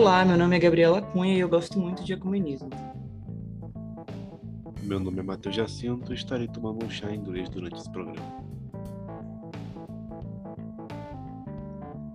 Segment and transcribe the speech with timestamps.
[0.00, 2.70] Olá, meu nome é Gabriela Cunha e eu gosto muito de ecumenismo.
[4.84, 8.44] Meu nome é Matheus Jacinto e estarei tomando um chá em inglês durante esse programa.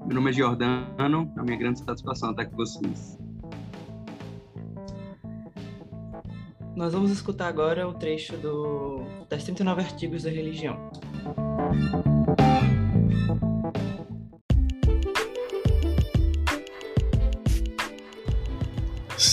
[0.05, 3.19] Meu nome é Giordano, é uma minha grande satisfação estar com vocês.
[6.77, 10.89] Nós vamos escutar agora o trecho do, das 39 artigos da religião.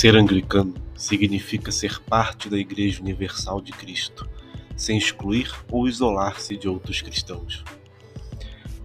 [0.00, 4.26] Ser anglicano significa ser parte da Igreja Universal de Cristo,
[4.74, 7.62] sem excluir ou isolar-se de outros cristãos.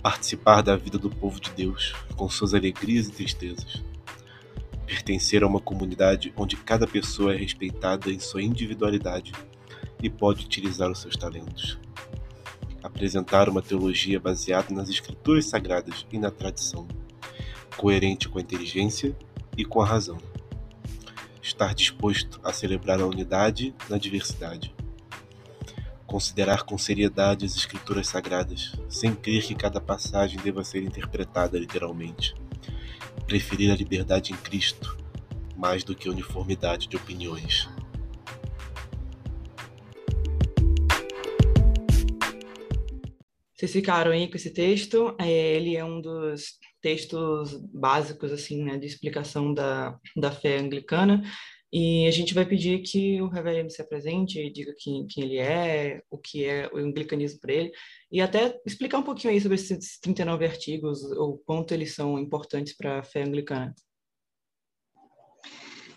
[0.04, 3.82] Participar da vida do povo de Deus, com suas alegrias e tristezas.
[4.86, 9.32] Pertencer a uma comunidade onde cada pessoa é respeitada em sua individualidade
[10.04, 11.80] e pode utilizar os seus talentos.
[12.84, 16.86] Apresentar uma teologia baseada nas Escrituras Sagradas e na tradição,
[17.78, 19.16] coerente com a inteligência
[19.56, 20.18] e com a razão
[21.46, 24.74] estar disposto a celebrar a unidade na diversidade.
[26.08, 32.34] Considerar com seriedade as escrituras sagradas, sem crer que cada passagem deva ser interpretada literalmente.
[33.28, 34.98] Preferir a liberdade em Cristo
[35.56, 37.70] mais do que uniformidade de opiniões.
[43.54, 45.16] Vocês ficaram aí com esse texto?
[45.18, 51.24] É, ele é um dos textos básicos assim, né, de explicação da, da fé anglicana.
[51.74, 56.04] E a gente vai pedir que o reverendo se apresente diga quem, quem ele é,
[56.12, 57.72] o que é o anglicanismo para ele,
[58.12, 62.78] e até explicar um pouquinho aí sobre esses 39 artigos, o quanto eles são importantes
[62.78, 63.74] para a fé anglicana.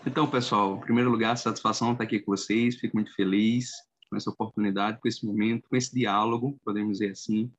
[0.07, 3.73] Então, pessoal, em primeiro lugar, satisfação estar aqui com vocês, fico muito feliz
[4.09, 7.53] com essa oportunidade, com esse momento, com esse diálogo, podemos dizer assim,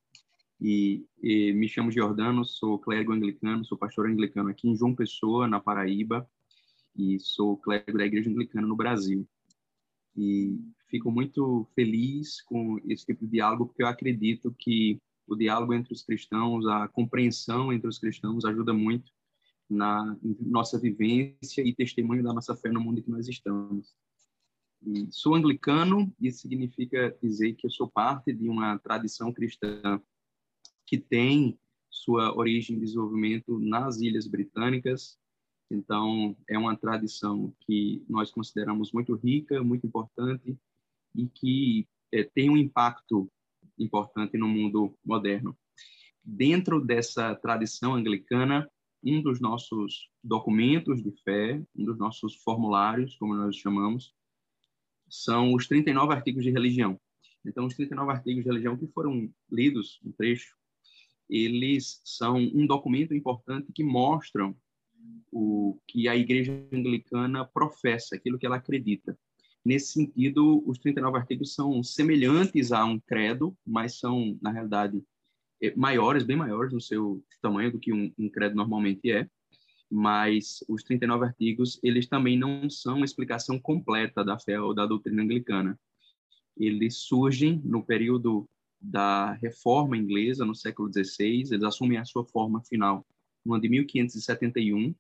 [0.61, 5.47] e, e, me chamo Giordano, sou clérigo anglicano, sou pastor anglicano aqui em João Pessoa,
[5.47, 6.29] na Paraíba,
[6.95, 9.27] e sou clérigo da Igreja Anglicana no Brasil.
[10.17, 15.73] E fico muito feliz com esse tipo de diálogo, porque eu acredito que o diálogo
[15.73, 19.11] entre os cristãos, a compreensão entre os cristãos ajuda muito
[19.69, 23.95] na nossa vivência e testemunho da nossa fé no mundo em que nós estamos.
[24.85, 30.01] E sou anglicano, isso significa dizer que eu sou parte de uma tradição cristã
[30.89, 31.55] que tem
[31.87, 35.19] sua origem e desenvolvimento nas Ilhas Britânicas.
[35.69, 40.57] Então, é uma tradição que nós consideramos muito rica, muito importante
[41.15, 43.31] e que é, tem um impacto
[43.77, 45.55] importante no mundo moderno.
[46.23, 48.67] Dentro dessa tradição anglicana,
[49.03, 54.11] um dos nossos documentos de fé, um dos nossos formulários, como nós chamamos,
[55.07, 56.99] são os 39 artigos de religião.
[57.45, 60.58] Então, os 39 artigos de religião que foram lidos, um trecho,
[61.29, 64.55] eles são um documento importante que mostram
[65.31, 69.17] o que a Igreja Anglicana professa, aquilo que ela acredita.
[69.63, 75.03] Nesse sentido, os 39 artigos são semelhantes a um credo, mas são, na realidade,
[75.61, 79.29] é, maiores, bem maiores no seu tamanho do que um, um credo normalmente é.
[79.91, 84.85] Mas os 39 artigos, eles também não são uma explicação completa da fé ou da
[84.85, 85.79] doutrina anglicana.
[86.57, 88.47] Eles surgem no período
[88.79, 93.05] da reforma inglesa no século XVI, eles assumem a sua forma final
[93.45, 94.95] no ano de 1571,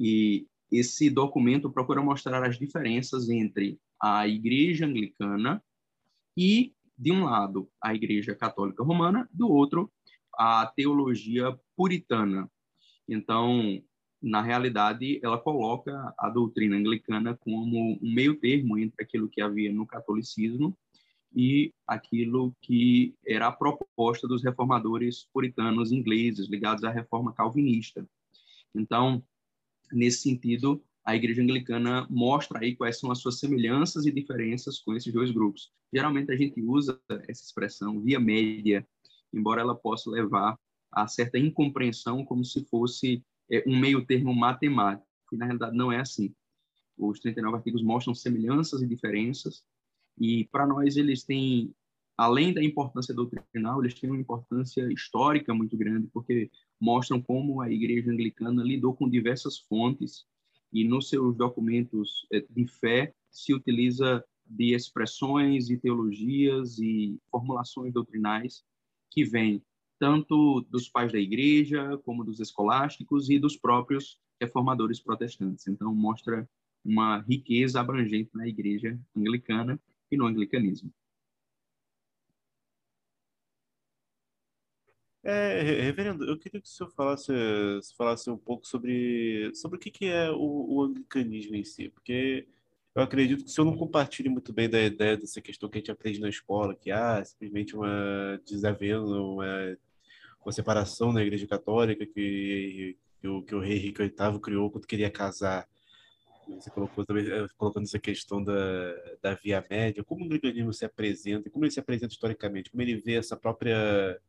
[0.00, 5.62] e esse documento procura mostrar as diferenças entre a Igreja Anglicana
[6.36, 9.90] e, de um lado, a Igreja Católica Romana, do outro,
[10.34, 12.50] a teologia puritana.
[13.08, 13.82] Então,
[14.22, 19.72] na realidade, ela coloca a doutrina anglicana como um meio termo entre aquilo que havia
[19.72, 20.76] no catolicismo
[21.34, 28.08] e aquilo que era a proposta dos reformadores puritanos ingleses ligados à reforma calvinista.
[28.74, 29.22] Então,
[29.92, 34.94] nesse sentido, a Igreja Anglicana mostra aí quais são as suas semelhanças e diferenças com
[34.94, 35.72] esses dois grupos.
[35.92, 38.86] Geralmente a gente usa essa expressão via média,
[39.32, 40.58] embora ela possa levar
[40.92, 45.90] a certa incompreensão como se fosse é, um meio termo matemático, e na realidade não
[45.90, 46.34] é assim.
[46.96, 49.64] Os 39 artigos mostram semelhanças e diferenças,
[50.20, 51.72] e para nós eles têm,
[52.16, 56.50] além da importância doutrinal, eles têm uma importância histórica muito grande, porque
[56.80, 60.26] mostram como a Igreja Anglicana lidou com diversas fontes
[60.72, 67.92] e nos seus documentos eh, de fé se utiliza de expressões e teologias e formulações
[67.92, 68.64] doutrinais
[69.10, 69.62] que vêm
[69.98, 75.66] tanto dos pais da igreja, como dos escolásticos e dos próprios reformadores protestantes.
[75.66, 76.48] Então, mostra
[76.84, 79.78] uma riqueza abrangente na igreja anglicana
[80.10, 80.92] e no anglicanismo.
[85.22, 87.32] É, reverendo, eu queria que o senhor falasse,
[87.96, 92.46] falasse um pouco sobre, sobre o que, é o, o anglicanismo em si, porque
[92.94, 95.80] eu acredito que o senhor não compartilhe muito bem da ideia dessa questão que a
[95.80, 99.78] gente aprende na escola, que há ah, simplesmente uma desavença, uma,
[100.44, 104.86] uma separação na Igreja Católica que, que, o, que o rei Henrique VIII criou quando
[104.86, 105.68] queria casar.
[106.48, 108.54] Você colocou também, eh, colocando essa questão da,
[109.22, 112.96] da via média, como o anglicanismo se apresenta, como ele se apresenta historicamente, como ele
[112.96, 114.20] vê essa própria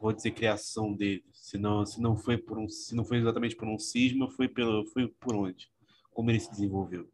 [0.00, 3.56] vou dizer criação dele, se não se não foi por um se não foi exatamente
[3.56, 5.70] por um cisma, foi pelo foi por onde?
[6.12, 7.08] Como ele se desenvolveu?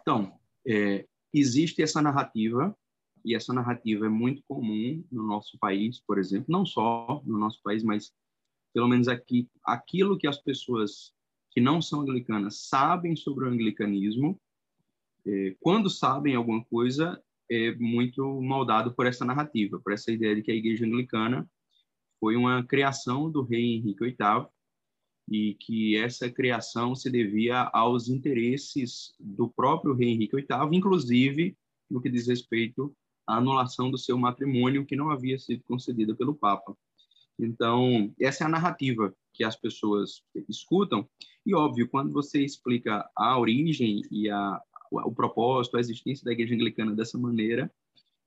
[0.00, 0.36] Então,
[0.66, 2.76] é, existe essa narrativa,
[3.24, 7.62] e essa narrativa é muito comum no nosso país, por exemplo, não só no nosso
[7.62, 8.12] país, mas
[8.74, 11.14] pelo menos aqui, aquilo que as pessoas
[11.52, 14.40] que não são anglicanas sabem sobre o anglicanismo,
[15.26, 20.42] é, quando sabem alguma coisa, é muito moldado por essa narrativa, por essa ideia de
[20.42, 21.48] que a igreja anglicana
[22.18, 24.46] foi uma criação do rei Henrique VIII
[25.30, 31.56] e que essa criação se devia aos interesses do próprio rei Henrique VIII, inclusive
[31.90, 32.94] no que diz respeito
[33.26, 36.76] à anulação do seu matrimônio, que não havia sido concedida pelo Papa.
[37.44, 41.08] Então, essa é a narrativa que as pessoas escutam,
[41.44, 44.60] e óbvio, quando você explica a origem e a,
[44.90, 47.72] o propósito, a existência da igreja anglicana dessa maneira,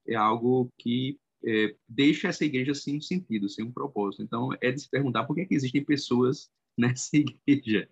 [0.08, 4.24] é algo que é, deixa essa igreja sem um sentido, sem um propósito.
[4.24, 7.88] Então, é de se perguntar por que, é que existem pessoas nessa igreja.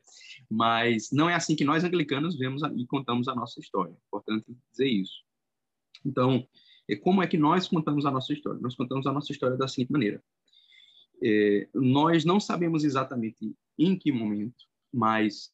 [0.50, 3.96] Mas não é assim que nós anglicanos vemos e contamos a nossa história.
[4.08, 5.24] Importante dizer isso.
[6.04, 6.46] Então,
[6.90, 8.60] é, como é que nós contamos a nossa história?
[8.60, 10.22] Nós contamos a nossa história da seguinte maneira.
[11.22, 15.52] É, nós não sabemos exatamente em que momento, mas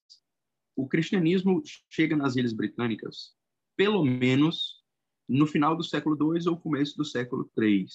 [0.76, 3.34] o cristianismo chega nas Ilhas Britânicas,
[3.76, 4.84] pelo menos
[5.28, 7.86] no final do século II ou começo do século III.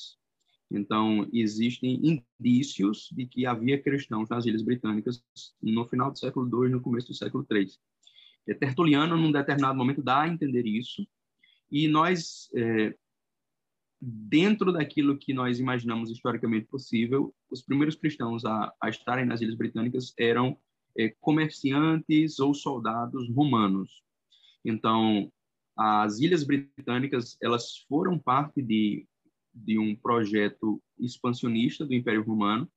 [0.71, 5.23] Então, existem indícios de que havia cristãos nas Ilhas Britânicas
[5.63, 7.69] no final do século II no começo do século III.
[8.47, 11.07] É, Tertuliano, num determinado momento, dá a entender isso,
[11.71, 12.97] e nós, é,
[14.07, 19.57] dentro daquilo que nós imaginamos historicamente possível, os primeiros cristãos a, a estarem nas Ilhas
[19.57, 20.59] Britânicas eram
[20.97, 24.03] é, comerciantes ou soldados romanos.
[24.65, 25.31] Então,
[25.77, 29.07] as Ilhas Britânicas, elas foram parte de
[29.55, 32.69] de um projeto expansionista do Império Romano.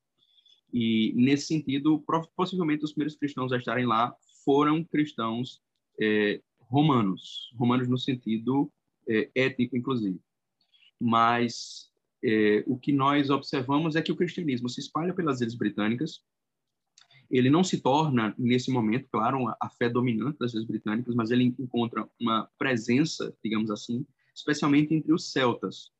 [0.71, 2.03] E, nesse sentido,
[2.35, 4.13] possivelmente os primeiros cristãos a estarem lá
[4.45, 5.61] foram cristãos
[5.99, 8.71] é, romanos, romanos no sentido
[9.07, 10.19] é, étnico, inclusive.
[10.99, 11.91] Mas
[12.23, 16.21] é, o que nós observamos é que o cristianismo se espalha pelas ilhas britânicas.
[17.29, 21.53] Ele não se torna, nesse momento, claro, a fé dominante das ilhas britânicas, mas ele
[21.59, 25.91] encontra uma presença, digamos assim, especialmente entre os celtas,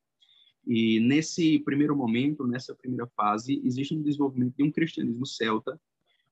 [0.68, 5.80] e nesse primeiro momento, nessa primeira fase, existe um desenvolvimento de um cristianismo celta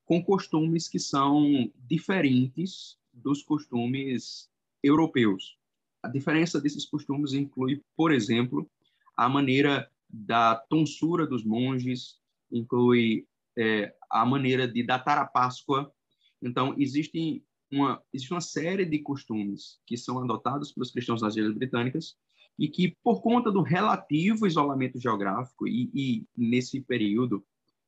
[0.04, 4.50] com costumes que são diferentes dos costumes
[4.84, 5.58] europeus.
[6.06, 8.70] A diferença desses costumes inclui, por exemplo,
[9.18, 12.20] a maneira da tonsura dos monges,
[12.52, 15.92] inclui é, a maneira de datar a Páscoa.
[16.40, 21.56] Então, existem uma, existe uma série de costumes que são adotados pelos cristãos nas Ilhas
[21.56, 22.16] Britânicas
[22.58, 27.44] e que, por conta do relativo isolamento geográfico, e, e nesse período,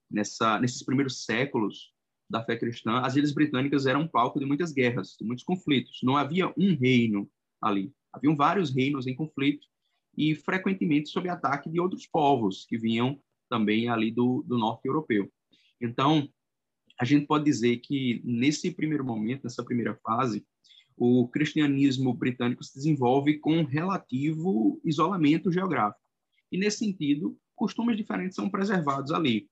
[0.10, 1.94] nessa, nesses primeiros séculos
[2.28, 6.00] da fé cristã, as Ilhas Britânicas eram palco de muitas guerras, de muitos conflitos.
[6.02, 7.30] Não havia um reino
[7.62, 9.66] ali, haviam vários reinos em conflito
[10.18, 15.32] e frequentemente sob ataque de outros povos que vinham também ali do, do norte europeu.
[15.80, 16.28] Então,
[17.00, 20.46] a gente pode dizer que nesse primeiro momento, nessa primeira fase,
[20.98, 26.02] o cristianismo britânico se desenvolve com um relativo isolamento geográfico.
[26.52, 29.48] E, nesse sentido, costumes diferentes são preservados ali.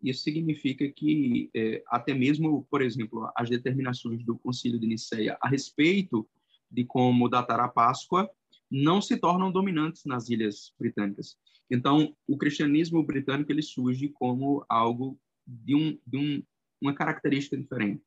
[0.00, 5.48] Isso significa que, é, até mesmo, por exemplo, as determinações do Concílio de Nicéia a
[5.48, 6.28] respeito
[6.76, 8.30] de como datar a Páscoa
[8.70, 11.38] não se tornam dominantes nas ilhas britânicas.
[11.70, 16.42] Então, o cristianismo britânico ele surge como algo de, um, de um,
[16.80, 18.02] uma característica diferente.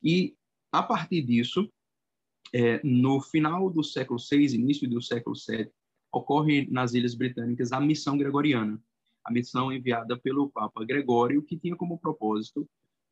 [0.00, 0.36] E,
[0.70, 1.68] a partir disso,
[2.54, 5.68] é, no final do século VI, início do século VII,
[6.12, 8.80] ocorre nas Ilhas Britânicas a missão gregoriana,
[9.24, 12.68] a missão enviada pelo Papa Gregório, que tinha como propósito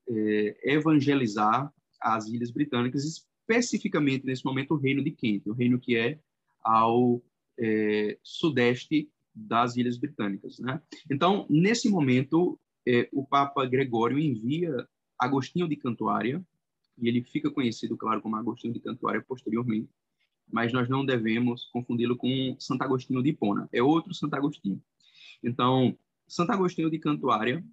[0.08, 5.96] é, evangelizar as Ilhas Britânicas, especificamente nesse momento o Reino de Kent, o reino que
[5.96, 6.18] é
[6.62, 7.22] ao
[7.58, 10.58] é, sudeste das Ilhas Britânicas.
[10.58, 10.80] Né?
[11.10, 14.72] Então, nesse momento, é, o Papa Gregório envia
[15.18, 16.44] Agostinho de Cantuária,
[16.96, 19.90] e ele fica conhecido, claro, como Agostinho de Cantuária posteriormente,
[20.50, 24.80] mas nós não devemos confundi-lo com Santo Agostinho de Hipona, é outro Santo Agostinho.
[25.42, 27.64] Então, Santo Agostinho de Cantuária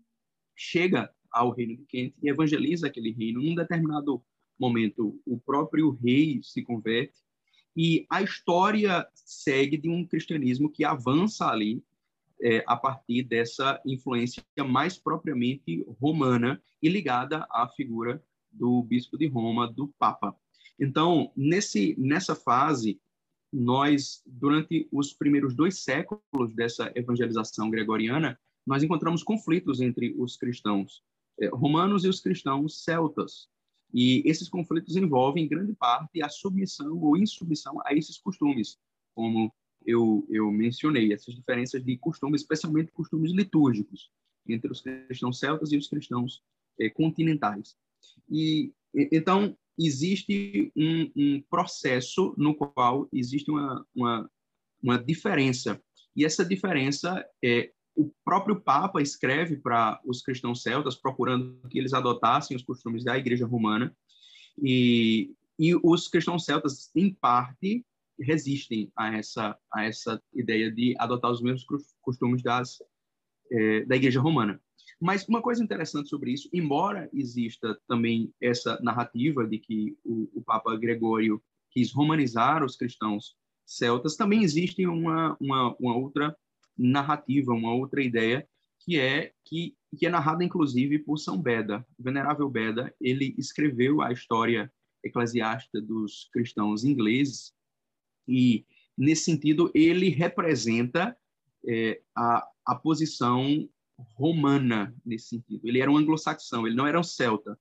[0.56, 3.42] chega ao reino de Kent e evangeliza aquele reino.
[3.42, 4.24] Num determinado
[4.62, 7.20] momento, o próprio rei se converte
[7.75, 11.84] e a história segue de um cristianismo que avança ali
[12.41, 19.27] é, a partir dessa influência mais propriamente romana e ligada à figura do bispo de
[19.27, 20.36] Roma, do Papa.
[20.80, 23.00] Então, nesse, nessa fase,
[23.53, 31.03] nós, durante os primeiros dois séculos dessa evangelização gregoriana, nós encontramos conflitos entre os cristãos
[31.39, 33.50] é, romanos e os cristãos celtas.
[33.94, 38.78] E esses conflitos envolvem, em grande parte, a submissão ou insubmissão a esses costumes,
[39.14, 39.54] como
[39.86, 44.10] eu, eu mencionei, essas diferenças de costumes, especialmente costumes litúrgicos,
[44.48, 46.42] entre os cristãos celtas e os cristãos
[46.80, 47.76] é, continentais.
[48.30, 54.32] E então existe um, um, processo no qual existe uma, uma,
[54.82, 55.82] uma diferença
[56.16, 61.94] e essa diferença é o próprio Papa escreve para os cristãos celtas procurando que eles
[61.94, 63.96] adotassem os costumes da Igreja Romana
[64.62, 67.86] e, e os cristãos celtas em parte
[68.20, 71.66] resistem a essa a essa ideia de adotar os mesmos
[72.02, 72.78] costumes das
[73.52, 74.62] é, da Igreja Romana.
[75.00, 80.44] Mas uma coisa interessante sobre isso, embora exista também essa narrativa de que o, o
[80.44, 86.36] Papa Gregório quis romanizar os cristãos celtas, também existe uma, uma, uma outra
[86.90, 88.48] narrativa, uma outra ideia
[88.80, 91.86] que é que, que é narrada inclusive por São Beda.
[92.00, 94.72] O venerável Beda, ele escreveu a história
[95.04, 97.54] eclesiástica dos cristãos ingleses
[98.28, 98.66] e
[98.98, 101.16] nesse sentido ele representa
[101.68, 103.70] é, a, a posição
[104.16, 105.68] romana nesse sentido.
[105.68, 107.58] Ele era um anglo-saxão, ele não era um celta.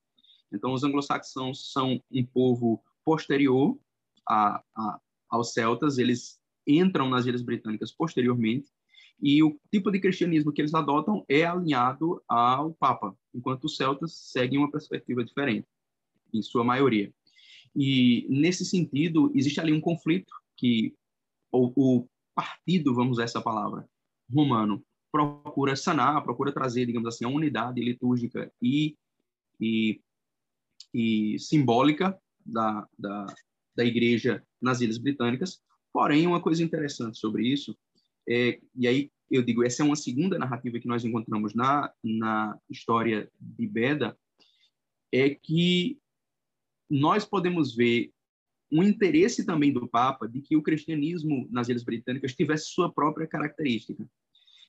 [0.53, 3.79] Então, os anglo-saxãos são um povo posterior
[4.29, 8.69] a, a, aos celtas, eles entram nas ilhas britânicas posteriormente,
[9.23, 14.15] e o tipo de cristianismo que eles adotam é alinhado ao Papa, enquanto os celtas
[14.15, 15.67] seguem uma perspectiva diferente,
[16.33, 17.12] em sua maioria.
[17.75, 20.95] E, nesse sentido, existe ali um conflito que
[21.53, 23.89] o, o partido, vamos usar essa palavra,
[24.33, 28.97] romano, procura sanar, procura trazer, digamos assim, a unidade litúrgica e,
[29.61, 30.00] e,
[30.95, 33.27] e simbólica da, da,
[33.77, 35.61] da igreja nas Ilhas Britânicas.
[35.93, 37.77] Porém, uma coisa interessante sobre isso,
[38.29, 42.59] é, e aí eu digo, essa é uma segunda narrativa que nós encontramos na, na
[42.69, 44.19] história de Beda,
[45.12, 45.99] é que
[46.89, 48.12] nós podemos ver
[48.73, 53.27] um interesse também do Papa de que o cristianismo nas Ilhas Britânicas tivesse sua própria
[53.27, 54.09] característica.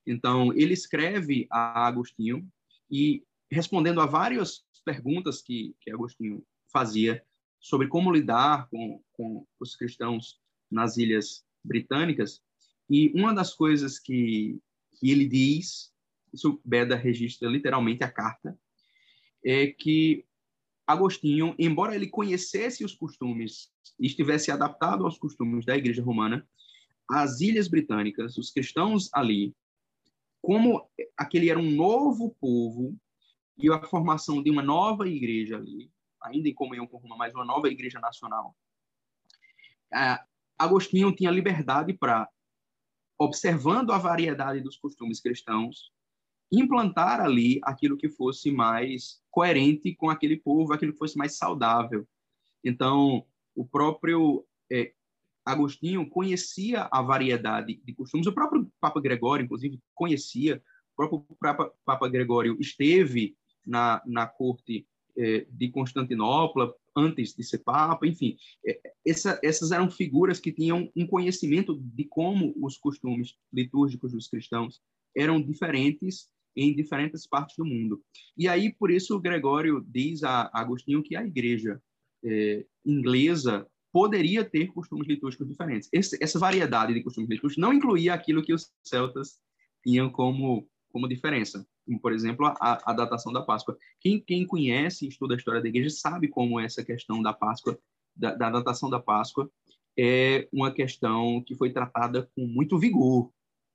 [0.06, 2.48] Então, ele escreve a Agostinho
[2.90, 7.24] e, respondendo a várias perguntas que, que Agostinho fazia
[7.60, 10.40] sobre como lidar com, com os cristãos
[10.70, 12.42] nas Ilhas Britânicas,
[12.92, 14.60] e uma das coisas que,
[15.00, 15.94] que ele diz,
[16.34, 18.60] isso Beda registra literalmente a carta,
[19.46, 20.26] é que
[20.86, 26.46] Agostinho, embora ele conhecesse os costumes e estivesse adaptado aos costumes da Igreja Romana,
[27.10, 29.56] as Ilhas Britânicas, os cristãos ali,
[30.42, 32.94] como aquele era um novo povo
[33.58, 35.90] e a formação de uma nova igreja ali,
[36.22, 38.54] ainda em comunhão com Roma, mas uma nova igreja nacional,
[40.58, 42.28] Agostinho tinha liberdade para,
[43.22, 45.92] observando a variedade dos costumes cristãos,
[46.52, 52.08] implantar ali aquilo que fosse mais coerente com aquele povo, aquilo que fosse mais saudável.
[52.64, 53.24] Então,
[53.56, 54.94] o próprio é,
[55.46, 58.26] Agostinho conhecia a variedade de costumes.
[58.26, 60.62] O próprio Papa Gregório, inclusive, conhecia.
[60.94, 67.60] O próprio Papa, Papa Gregório esteve na, na corte eh, de Constantinopla antes de ser
[67.60, 68.06] Papa.
[68.06, 74.12] Enfim, eh, essa, essas eram figuras que tinham um conhecimento de como os costumes litúrgicos
[74.12, 74.82] dos cristãos
[75.16, 78.02] eram diferentes em diferentes partes do mundo.
[78.38, 81.82] E aí, por isso, Gregório diz a Agostinho que a igreja
[82.24, 85.90] eh, inglesa poderia ter costumes litúrgicos diferentes.
[85.92, 89.40] Esse, essa variedade de costumes litúrgicos não incluía aquilo que os celtas
[89.84, 91.66] tinham como, como diferença,
[92.02, 93.78] por exemplo, a, a datação da Páscoa.
[94.00, 97.80] Quem, quem conhece e estuda a história da igreja sabe como essa questão da Páscoa,
[98.16, 99.50] da, da datação da Páscoa,
[99.98, 103.32] é uma questão que foi tratada com muito vigor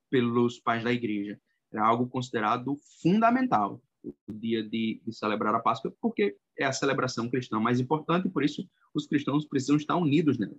[0.09, 1.39] pelos pais da igreja.
[1.71, 7.29] Era algo considerado fundamental o dia de, de, celebrar a Páscoa, porque é a celebração
[7.29, 10.55] cristã mais importante, por isso os cristãos precisam estar unidos nela.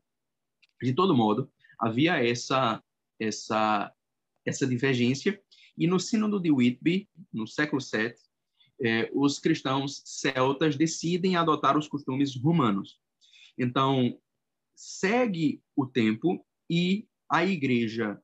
[0.83, 2.83] De todo modo, havia essa
[3.19, 3.93] essa
[4.45, 5.41] essa divergência
[5.79, 8.15] e no Sínodo de Whitby, no século VII,
[8.81, 12.99] eh, os cristãos celtas decidem adotar os costumes romanos.
[13.57, 14.19] Então,
[14.75, 18.21] segue o tempo e a igreja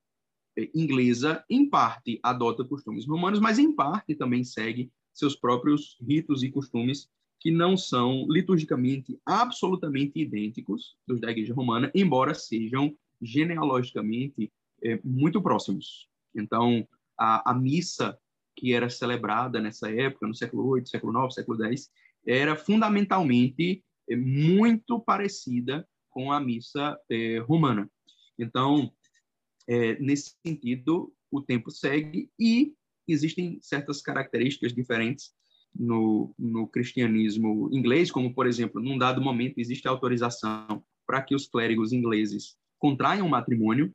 [0.56, 6.42] é, inglesa, em parte adota costumes romanos, mas em parte também segue seus próprios ritos
[6.42, 7.08] e costumes
[7.40, 14.50] que não são liturgicamente absolutamente idênticos dos da Igreja Romana, embora sejam genealogicamente
[14.82, 16.08] é, muito próximos.
[16.34, 16.86] Então,
[17.18, 18.18] a, a, missa
[18.56, 21.90] que era celebrada nessa época, no século VIII, século IX, século X,
[22.26, 27.90] era fundamentalmente é, muito parecida com a missa é, romana.
[28.38, 28.92] Então,
[29.68, 32.74] é, nesse sentido, o tempo segue e
[33.06, 35.32] existem certas características diferentes
[35.74, 41.46] no, no cristianismo inglês, como, por exemplo, num dado momento existe autorização para que os
[41.48, 43.92] clérigos ingleses contraiam matrimônio,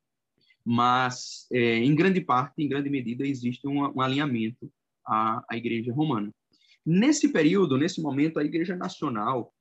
[0.66, 4.72] mas, é, em grande parte, em grande medida, existe um, um alinhamento
[5.06, 6.34] à, à Igreja Romana.
[6.86, 9.54] Nesse período, nesse momento, a Igreja Nacional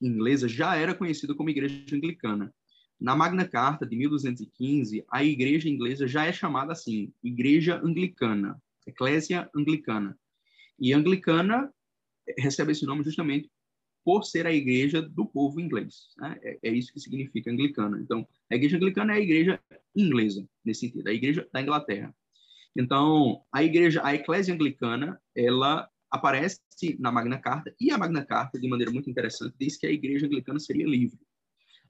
[0.00, 2.52] inglesa já era conhecida como Igreja Anglicana.
[2.98, 9.50] Na Magna Carta de 1215, a igreja inglesa já é chamada assim, Igreja Anglicana, Eclésia
[9.54, 10.18] Anglicana.
[10.78, 11.72] E anglicana
[12.38, 13.50] recebe esse nome justamente
[14.04, 16.08] por ser a igreja do povo inglês.
[16.16, 16.38] Né?
[16.42, 18.00] É, é, isso que significa anglicana.
[18.00, 19.60] Então, a igreja anglicana é a igreja
[19.96, 22.14] inglesa, nesse sentido, a igreja da Inglaterra.
[22.76, 26.60] Então, a igreja, a eclésia anglicana, ela aparece
[26.98, 30.26] na Magna Carta, e a Magna Carta, de maneira muito interessante, diz que a igreja
[30.26, 31.18] anglicana seria livre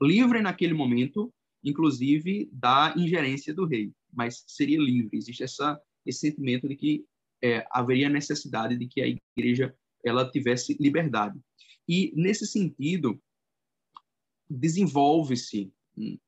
[0.00, 1.32] livre naquele momento,
[1.64, 5.16] inclusive da ingerência do rei, mas seria livre.
[5.16, 7.04] Existe essa, esse sentimento de que
[7.42, 11.38] é, haveria necessidade de que a igreja ela tivesse liberdade.
[11.88, 13.20] E nesse sentido
[14.48, 15.72] desenvolve-se,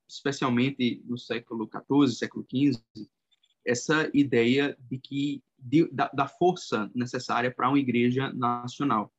[0.09, 3.09] especialmente no século XIV, século XV,
[3.65, 9.13] essa ideia de que de, da, da força necessária para uma igreja nacional.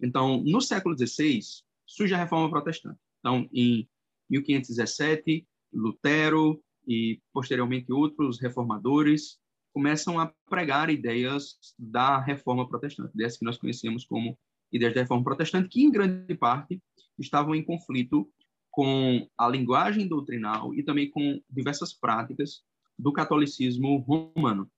[0.00, 1.40] Então, no século XVI
[1.86, 2.98] surge a Reforma Protestante.
[3.20, 3.88] Então, em
[4.28, 9.38] 1517, Lutero e posteriormente outros reformadores
[9.72, 14.38] começam a pregar ideias da reforma protestante, ideias que nós conhecemos como
[14.72, 16.80] ideias da reforma protestante, que em grande parte
[17.18, 18.30] estavam em conflito
[18.76, 22.62] com a linguagem doutrinal e também com diversas práticas
[22.98, 24.70] do catolicismo romano.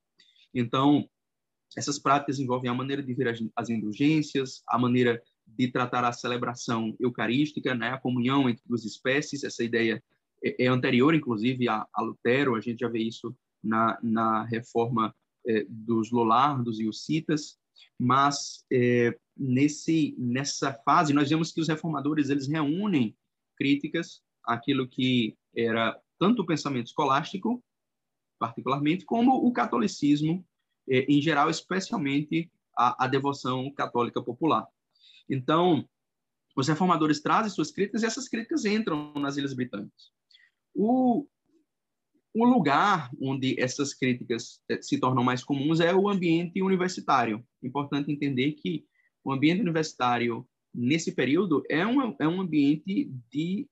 [0.54, 1.10] Então,
[1.76, 6.94] essas práticas envolvem a maneira de ver as indulgências, a maneira de tratar a celebração
[7.00, 9.42] eucarística, né, a comunhão entre duas espécies.
[9.42, 10.00] Essa ideia
[10.44, 12.54] é, é anterior, inclusive, a, a, Lutero.
[12.54, 15.12] A gente já vê isso na, na reforma
[15.44, 17.58] é, dos Lollardos e os Citas.
[17.98, 23.16] Mas é, nesse nessa fase nós vemos que os reformadores eles reúnem
[23.58, 27.62] críticas àquilo que era tanto o pensamento escolástico,
[28.38, 30.46] particularmente, como o catolicismo
[30.88, 34.66] é, em geral, especialmente a, a devoção católica popular.
[35.28, 35.86] Então,
[36.56, 40.10] os reformadores trazem suas críticas e essas críticas entram nas Ilhas Britânicas.
[40.74, 41.26] O,
[42.34, 47.44] o lugar onde essas críticas eh, se tornam mais comuns é o ambiente universitário.
[47.62, 48.86] Importante entender que
[49.24, 53.68] o ambiente universitário, nesse período, é um, é um ambiente de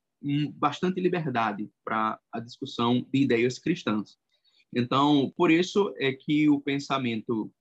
[0.54, 4.16] bastante liberdade para a discussão de ideias cristãs.
[4.74, 7.52] Então, por isso é que o pensamento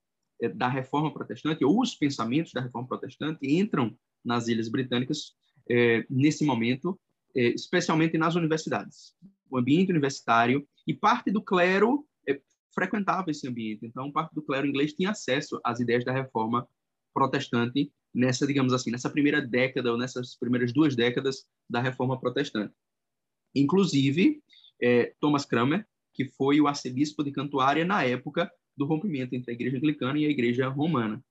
[0.42, 5.34] eh, da reforma protestante, ou os pensamentos da reforma protestante, entram nas Ilhas Britânicas
[5.70, 7.00] é, nesse momento,
[7.36, 9.14] é, especialmente nas universidades.
[9.50, 12.40] O ambiente universitário e parte do clero é,
[12.74, 13.86] frequentava esse ambiente.
[13.86, 16.68] Então, parte do clero inglês tinha acesso às ideias da reforma
[17.14, 22.74] protestante nessa, digamos assim, nessa primeira década ou nessas primeiras duas décadas da reforma protestante.
[23.54, 24.42] Inclusive,
[25.20, 29.78] Thomas Cranmer, que foi o arcebispo de Cantuária na época do rompimento entre a igreja
[29.78, 31.24] anglicana e a igreja romana.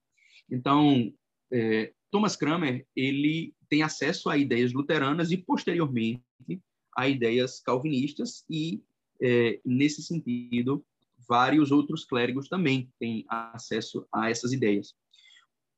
[0.50, 1.12] Então,
[1.50, 6.22] é, Thomas Cranmer ele tem acesso a ideias luteranas e posteriormente
[6.96, 8.82] a ideias calvinistas e
[9.20, 10.84] é, nesse sentido
[11.26, 14.94] vários outros clérigos também têm acesso a essas ideias.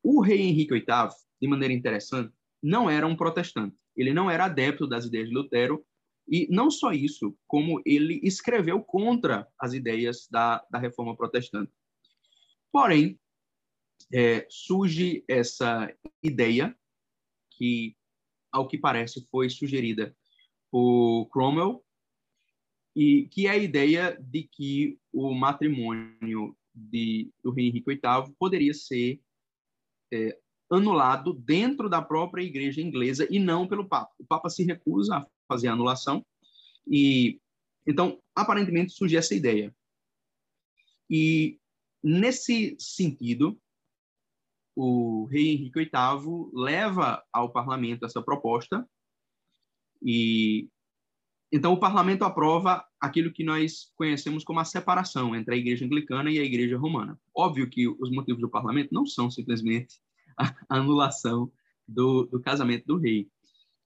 [0.08, 1.08] O rei Henrique VIII,
[1.42, 3.76] de maneira interessante, não era um protestante.
[3.96, 5.84] Ele não era adepto das ideias de Lutero
[6.28, 11.72] e não só isso, como ele escreveu contra as ideias da, da reforma protestante.
[12.70, 13.18] Porém,
[14.14, 15.92] é, surge essa
[16.22, 16.72] ideia
[17.50, 17.96] que,
[18.52, 20.16] ao que parece, foi sugerida
[20.70, 21.84] por Cromwell,
[22.94, 28.72] e que é a ideia de que o matrimônio de, do rei Henrique VIII poderia
[28.72, 29.20] ser
[30.12, 30.38] é,
[30.70, 34.12] anulado dentro da própria igreja inglesa e não pelo Papa.
[34.18, 36.24] O Papa se recusa a fazer a anulação
[36.86, 37.40] e
[37.86, 39.74] então aparentemente surge essa ideia.
[41.08, 41.58] E
[42.02, 43.58] nesse sentido,
[44.74, 48.86] o rei Henrique VIII leva ao parlamento essa proposta
[50.02, 50.68] e
[51.56, 56.30] então, o parlamento aprova aquilo que nós conhecemos como a separação entre a igreja anglicana
[56.30, 57.18] e a igreja romana.
[57.34, 59.96] Óbvio que os motivos do parlamento não são simplesmente
[60.36, 61.50] a anulação
[61.88, 63.26] do, do casamento do rei.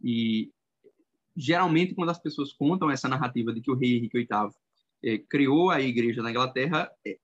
[0.03, 0.51] E,
[1.37, 4.51] geralmente, quando as pessoas contam essa narrativa de que o rei Henrique VIII
[5.05, 7.19] é, criou a igreja na Inglaterra, é,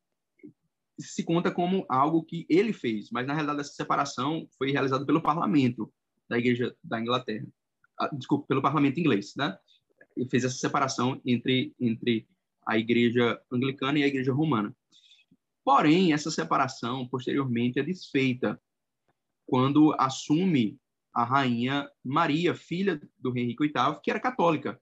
[0.97, 5.21] se conta como algo que ele fez, mas na realidade essa separação foi realizada pelo
[5.21, 5.93] parlamento
[6.29, 7.45] da igreja da Inglaterra,
[7.99, 9.59] ah, desculpa, pelo parlamento inglês, né?
[10.17, 12.27] Ele fez essa separação entre entre
[12.67, 14.75] a igreja anglicana e a igreja romana.
[15.65, 18.61] Porém, essa separação posteriormente é desfeita
[19.47, 20.79] quando assume
[21.15, 24.81] a rainha Maria, filha do rei Henrique VIII, que era católica.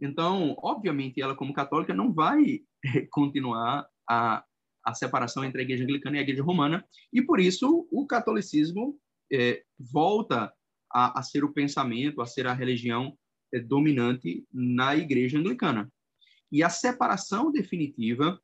[0.00, 2.60] Então, obviamente, ela como católica não vai
[3.10, 4.44] continuar a
[4.86, 8.96] a separação entre a igreja anglicana e a igreja romana, e por isso o catolicismo
[9.32, 10.52] é, volta
[10.92, 13.18] a, a, ser o pensamento, a ser a religião
[13.60, 15.90] dominante na igreja anglicana.
[16.50, 18.40] E a separação definitiva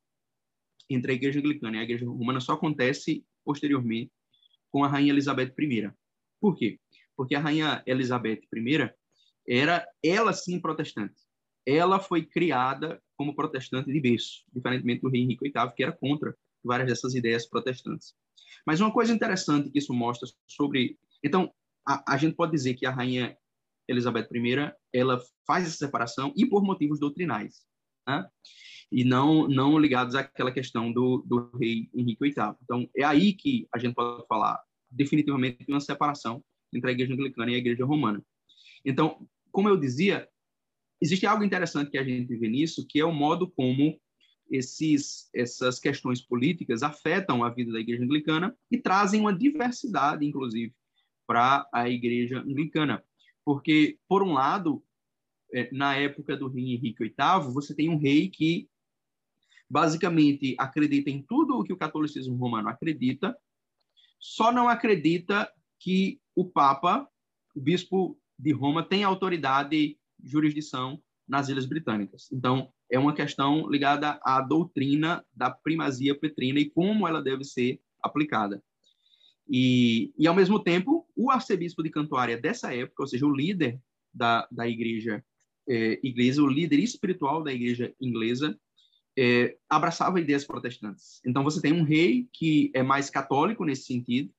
[0.89, 4.11] entre a igreja anglicana e a igreja romana só acontece posteriormente
[4.69, 5.91] com a rainha Elizabeth I.
[6.39, 6.79] Por quê?
[7.15, 8.93] Porque a rainha Elizabeth I
[9.47, 11.15] era ela sim protestante.
[11.65, 16.35] Ela foi criada como protestante de berço, diferentemente do rei Henrique VIII, que era contra
[16.63, 18.13] várias dessas ideias protestantes.
[18.65, 20.97] Mas uma coisa interessante que isso mostra sobre...
[21.23, 21.53] Então,
[21.85, 23.37] a, a gente pode dizer que a rainha
[23.93, 27.63] Elizabeth I, ela faz essa separação e por motivos doutrinais,
[28.07, 28.27] né?
[28.91, 32.55] e não não ligados àquela questão do, do rei Henrique VIII.
[32.63, 37.13] Então, é aí que a gente pode falar definitivamente de uma separação entre a igreja
[37.13, 38.23] anglicana e a igreja romana.
[38.85, 40.27] Então, como eu dizia,
[41.01, 43.99] existe algo interessante que a gente vê nisso, que é o modo como
[44.49, 50.73] esses, essas questões políticas afetam a vida da igreja anglicana e trazem uma diversidade, inclusive,
[51.25, 53.03] para a igreja anglicana.
[53.45, 54.83] Porque, por um lado,
[55.53, 58.69] é, na época do rei Henrique VIII, você tem um rei que
[59.69, 63.35] basicamente acredita em tudo o que o catolicismo romano acredita,
[64.19, 67.07] só não acredita que o Papa,
[67.55, 72.31] o bispo de Roma, tem autoridade jurisdição nas Ilhas Britânicas.
[72.31, 77.81] Então, é uma questão ligada à doutrina da primazia petrina e como ela deve ser
[78.01, 78.63] aplicada.
[79.49, 83.79] E, e ao mesmo tempo, o arcebispo de Cantuária dessa época, ou seja, o líder
[84.13, 85.23] da, da igreja
[85.67, 88.57] é, inglesa, o líder espiritual da igreja inglesa,
[89.17, 91.21] é, abraçava ideias protestantes.
[91.25, 94.33] Então, você tem um rei que é mais católico nesse sentido,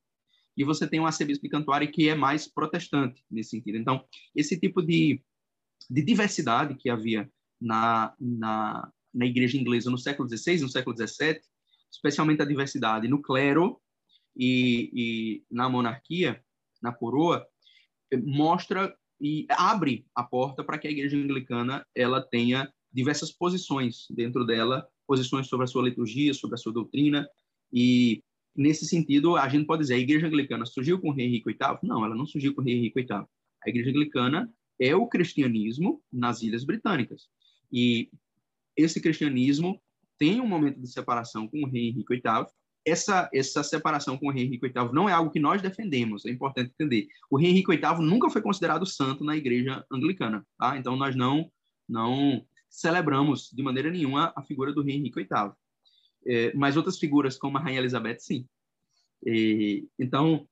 [0.56, 3.76] e você tem um arcebispo de Cantuária que é mais protestante nesse sentido.
[3.76, 5.20] Então, esse tipo de
[5.90, 11.40] de diversidade que havia na, na, na igreja inglesa no século XVI, no século XVII,
[11.90, 13.80] especialmente a diversidade no clero
[14.36, 16.42] e, e na monarquia,
[16.82, 17.46] na coroa,
[18.24, 24.44] mostra e abre a porta para que a igreja anglicana ela tenha diversas posições dentro
[24.44, 27.28] dela, posições sobre a sua liturgia, sobre a sua doutrina,
[27.72, 28.22] e
[28.56, 31.78] nesse sentido, a gente pode dizer, a igreja anglicana surgiu com o rei Henrique VIII?
[31.82, 33.26] Não, ela não surgiu com o rei Henrique VIII.
[33.64, 37.28] A igreja anglicana é o cristianismo nas Ilhas Britânicas.
[37.72, 38.10] E
[38.76, 39.80] esse cristianismo
[40.16, 42.46] tem um momento de separação com o rei Henrique VIII.
[42.86, 46.30] Essa, essa separação com o rei Henrique VIII não é algo que nós defendemos, é
[46.30, 47.08] importante entender.
[47.30, 50.76] O rei Henrique VIII nunca foi considerado santo na igreja anglicana, tá?
[50.76, 51.50] Então, nós não,
[51.88, 55.52] não celebramos de maneira nenhuma a figura do rei Henrique VIII.
[56.26, 58.46] É, mas outras figuras, como a rainha Elizabeth, sim.
[59.98, 60.46] Então,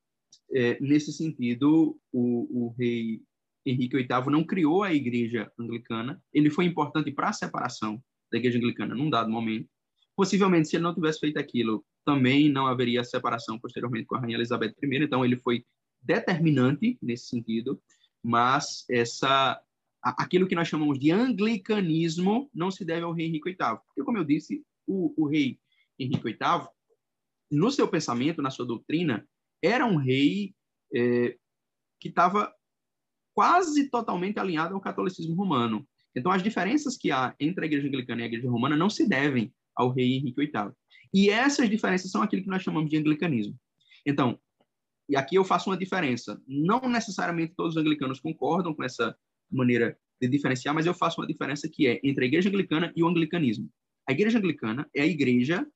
[0.51, 3.23] é, nesse sentido, o, o rei
[3.65, 8.59] Henrique VIII não criou a igreja anglicana, ele foi importante para a separação da igreja
[8.59, 9.69] anglicana num dado momento.
[10.17, 14.37] Possivelmente, se ele não tivesse feito aquilo, também não haveria separação posteriormente com a rainha
[14.37, 15.65] Elizabeth I, então ele foi
[16.01, 17.81] determinante nesse sentido,
[18.23, 19.61] mas essa
[20.03, 23.79] aquilo que nós chamamos de anglicanismo não se deve ao rei Henrique VIII.
[23.87, 25.61] Porque, como eu disse, o, o rei
[25.99, 26.67] Henrique VIII,
[27.51, 29.27] no seu pensamento, na sua doutrina,
[29.63, 30.55] era um rei
[30.93, 31.37] é,
[32.01, 32.53] que estava
[33.33, 35.87] quase totalmente alinhado ao catolicismo romano.
[36.15, 39.09] Então, as diferenças que há entre a igreja anglicana e a igreja romana não se
[39.09, 40.73] devem ao rei Henrique VIII.
[41.13, 43.59] E essas diferenças são aquilo que nós chamamos de anglicanismo.
[44.07, 44.39] Então,
[45.09, 46.41] e aqui eu faço uma diferença.
[46.47, 49.17] Não necessariamente todos os anglicanos concordam com essa
[49.51, 53.03] maneira de diferenciar, mas eu faço uma diferença que é entre a igreja anglicana e
[53.03, 53.69] o anglicanismo.
[54.09, 55.67] A igreja anglicana é a igreja,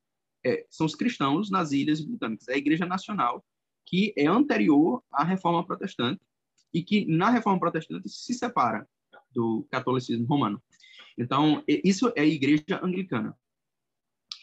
[0.45, 3.45] é, são os cristãos nas ilhas britânicas, é a igreja nacional
[3.85, 6.21] que é anterior à reforma protestante
[6.75, 8.87] e que na reforma protestante se separa
[9.31, 10.61] do catolicismo romano.
[11.17, 13.37] Então, isso é a igreja anglicana.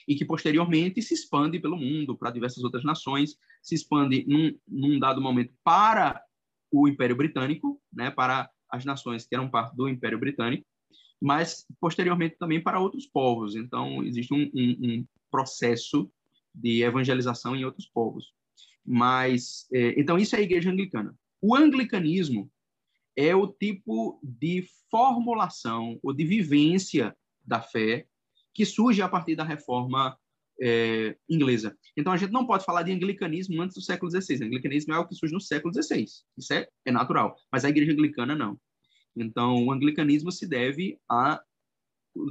[0.08, 5.00] E que posteriormente se expande pelo mundo, para diversas outras nações, se expande num, num
[5.00, 6.22] dado momento para
[6.72, 10.66] o Império Britânico, né, para as nações que eram parte do Império Britânico,
[11.22, 13.56] mas posteriormente também para outros povos.
[13.56, 16.12] Então, existe um, um, um processo
[16.54, 18.34] de evangelização em outros povos.
[18.86, 21.16] Mas, é, então, isso é a igreja anglicana.
[21.42, 22.52] O anglicanismo
[23.16, 28.08] é o tipo de formulação ou de vivência da fé
[28.54, 30.18] que surge a partir da reforma
[30.62, 31.76] é, inglesa.
[31.98, 34.42] Então, a gente não pode falar de anglicanismo antes do século XVI.
[34.42, 36.06] O anglicanismo é o que surge no século XVI.
[36.38, 37.36] Isso é, é natural.
[37.52, 38.60] Mas a igreja anglicana, não.
[39.16, 41.42] Então, o anglicanismo se deve a,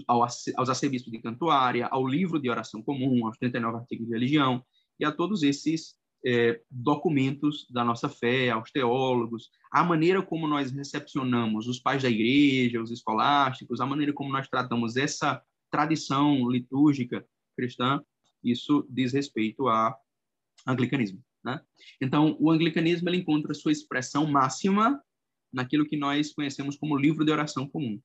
[0.07, 4.65] ao, aos arcebispos de Cantuária, ao livro de oração comum, aos 39 artigos de religião,
[4.99, 10.71] e a todos esses é, documentos da nossa fé, aos teólogos, a maneira como nós
[10.71, 17.27] recepcionamos os pais da igreja, os escolásticos, a maneira como nós tratamos essa tradição litúrgica
[17.57, 18.01] cristã,
[18.45, 19.99] isso diz respeito ao
[20.67, 21.25] anglicanismo.
[21.43, 21.61] Né?
[22.01, 25.03] Então, o anglicanismo ele encontra sua expressão máxima
[25.53, 28.01] naquilo que nós conhecemos como livro de oração comum,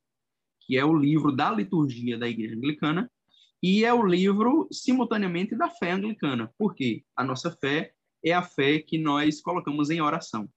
[0.61, 3.11] que é o livro da liturgia da igreja anglicana
[3.61, 8.79] e é o livro simultaneamente da fé anglicana, porque a nossa fé é a fé
[8.79, 10.49] que nós colocamos em oração.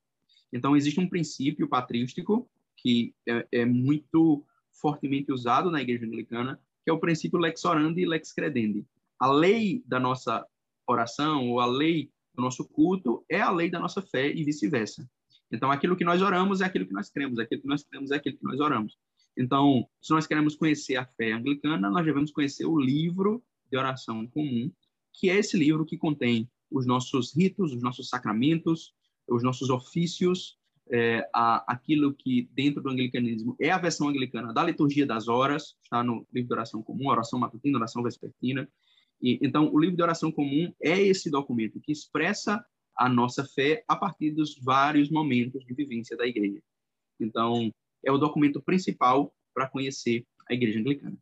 [0.53, 6.91] Então, existe um princípio patrístico que é, é muito fortemente usado na igreja anglicana, que
[6.91, 8.85] é o princípio lex orandi e lex credendi.
[9.19, 10.47] A lei da nossa
[10.87, 15.09] oração, ou a lei do nosso culto, é a lei da nossa fé e vice-versa.
[15.53, 18.17] Então, aquilo que nós oramos é aquilo que nós cremos, aquilo que nós cremos é
[18.17, 18.97] aquilo que nós oramos.
[19.37, 24.27] Então, se nós queremos conhecer a fé anglicana, nós devemos conhecer o livro de oração
[24.29, 24.71] comum,
[25.13, 28.95] que é esse livro que contém os nossos ritos, os nossos sacramentos,
[29.29, 30.57] os nossos ofícios,
[30.91, 35.77] é, a, aquilo que dentro do anglicanismo é a versão anglicana da liturgia das horas,
[35.83, 38.69] está no livro de oração comum, oração matutina, oração vespertina.
[39.23, 42.65] E, então, o livro de oração comum é esse documento que expressa
[42.97, 46.61] a nossa fé a partir dos vários momentos de vivência da igreja.
[47.19, 47.73] Então,
[48.05, 51.17] é o documento principal para conhecer a igreja anglicana.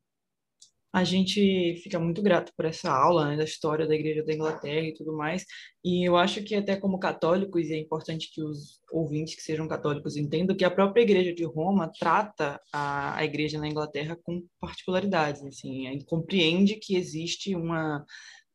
[0.98, 4.84] A gente fica muito grato por essa aula né, da história da Igreja da Inglaterra
[4.88, 5.44] e tudo mais.
[5.84, 10.16] E eu acho que até como católicos, é importante que os ouvintes que sejam católicos
[10.16, 15.44] entendam que a própria Igreja de Roma trata a, a Igreja na Inglaterra com particularidades.
[15.44, 18.04] Assim, compreende que existe uma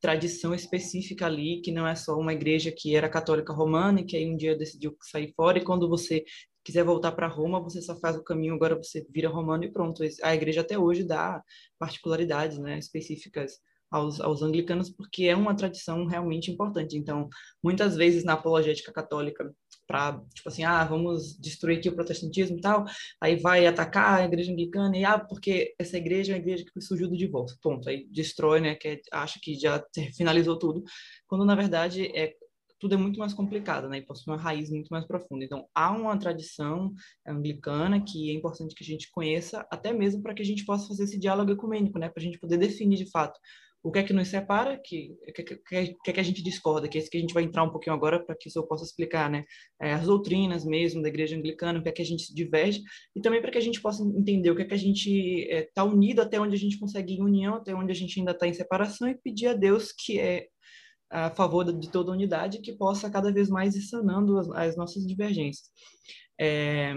[0.01, 4.17] tradição específica ali, que não é só uma igreja que era católica romana e que
[4.17, 6.25] aí um dia decidiu sair fora, e quando você
[6.63, 10.03] quiser voltar para Roma, você só faz o caminho, agora você vira romano e pronto.
[10.23, 11.43] A igreja até hoje dá
[11.77, 13.59] particularidades né, específicas
[13.93, 16.97] aos, aos anglicanos, porque é uma tradição realmente importante.
[16.97, 17.29] Então,
[17.63, 19.53] muitas vezes na apologética católica,
[19.85, 22.85] para, tipo assim, ah, vamos destruir aqui o protestantismo e tal,
[23.21, 26.81] aí vai atacar a igreja anglicana, e ah, porque essa igreja é uma igreja que
[26.81, 27.87] surgiu do divórcio, ponto.
[27.87, 29.83] Aí destrói, né, que é, acha que já
[30.17, 30.83] finalizou tudo,
[31.27, 32.33] quando na verdade é
[32.83, 33.99] tudo é muito mais complicado, né?
[33.99, 35.45] E possui uma raiz muito mais profunda.
[35.45, 36.93] Então, há uma tradição
[37.25, 40.89] anglicana que é importante que a gente conheça, até mesmo para que a gente possa
[40.89, 42.09] fazer esse diálogo ecumênico, né?
[42.09, 43.39] Para a gente poder definir de fato
[43.81, 46.89] o que é que nos separa, que que, que, que, é que a gente discorda,
[46.89, 48.67] que é isso que a gente vai entrar um pouquinho agora para que isso eu
[48.67, 49.45] possa explicar, né?
[49.81, 52.81] É, as doutrinas mesmo da igreja anglicana, o que é que a gente diverge,
[53.15, 55.09] e também para que a gente possa entender o que é que a gente
[55.49, 58.31] está é, unido até onde a gente consegue em união, até onde a gente ainda
[58.31, 60.47] está em separação, e pedir a Deus que é
[61.13, 64.75] a favor de toda a unidade que possa cada vez mais ir sanando as, as
[64.75, 65.69] nossas divergências.
[66.41, 66.95] É,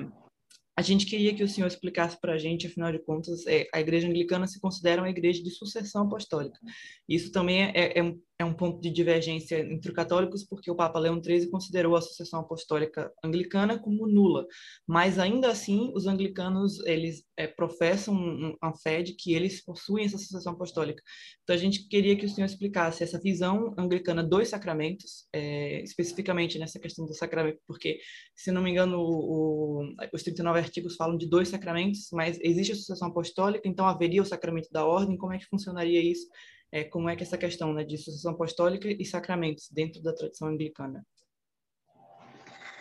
[0.74, 3.81] a gente queria que o senhor explicasse para a gente, afinal de contas, é, a
[3.81, 6.59] igreja anglicana se considera uma igreja de sucessão apostólica.
[7.07, 10.99] Isso também é, é, um, é um ponto de divergência entre católicos, porque o Papa
[10.99, 14.46] Leão XIII considerou a sucessão apostólica anglicana como nula,
[14.87, 20.18] mas ainda assim os anglicanos eles é, professam a fé de que eles possuem essa
[20.18, 21.03] sucessão apostólica.
[21.42, 26.59] Então a gente queria que o senhor explicasse essa visão anglicana dos sacramentos, é, especificamente
[26.59, 27.99] nessa questão do sacramento, porque
[28.35, 32.72] se não me engano o, o, os 39 artigos falam de dois sacramentos, mas existe
[32.72, 36.27] a sucessão apostólica, então haveria o sacramento da ordem, como é que funcionaria isso?
[36.72, 40.48] É, como é que essa questão né, de sucessão apostólica e sacramentos dentro da tradição
[40.48, 41.07] anglicana.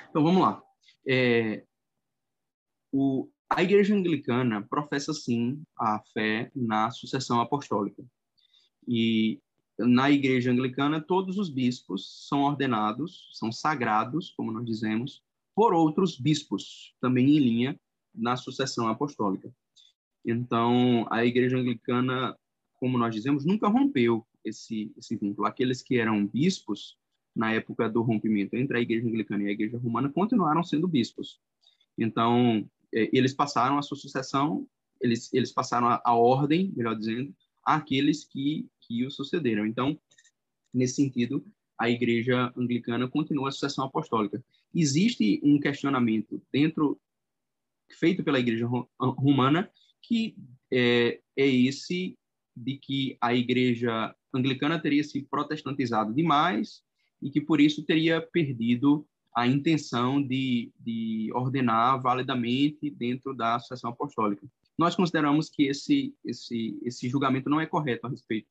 [0.10, 0.62] Então, vamos lá.
[1.08, 1.64] É,
[2.92, 8.04] o, a Igreja Anglicana professa, sim, a fé na sucessão apostólica.
[8.88, 9.42] E
[9.78, 15.22] na Igreja Anglicana, todos os bispos são ordenados, são sagrados, como nós dizemos,
[15.54, 17.80] por outros bispos, também em linha
[18.14, 19.52] na sucessão apostólica.
[20.26, 22.38] Então, a Igreja Anglicana
[22.86, 25.48] como nós dizemos, nunca rompeu esse, esse vínculo.
[25.48, 26.96] Aqueles que eram bispos
[27.36, 31.40] na época do rompimento entre a Igreja Anglicana e a Igreja Romana continuaram sendo bispos.
[31.98, 34.68] Então, é, eles passaram a sua sucessão,
[35.02, 39.66] eles, eles passaram a, a ordem, melhor dizendo, àqueles que, que o sucederam.
[39.66, 40.00] Então,
[40.72, 41.44] nesse sentido,
[41.80, 44.46] a Igreja Anglicana continua a sucessão apostólica.
[44.72, 47.02] Existe um questionamento dentro
[47.90, 48.68] feito pela Igreja
[49.00, 49.72] Romana
[50.04, 50.36] que
[50.72, 52.16] é, é esse
[52.56, 56.82] de que a igreja anglicana teria se protestantizado demais
[57.22, 63.90] e que por isso teria perdido a intenção de, de ordenar validamente dentro da sucessão
[63.90, 64.48] apostólica.
[64.78, 68.48] Nós consideramos que esse, esse, esse julgamento não é correto a respeito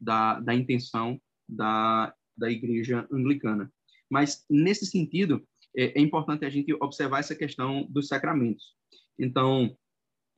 [0.00, 3.70] da, da intenção da, da igreja anglicana.
[4.10, 8.74] Mas, nesse sentido, é, é importante a gente observar essa questão dos sacramentos.
[9.18, 9.76] Então,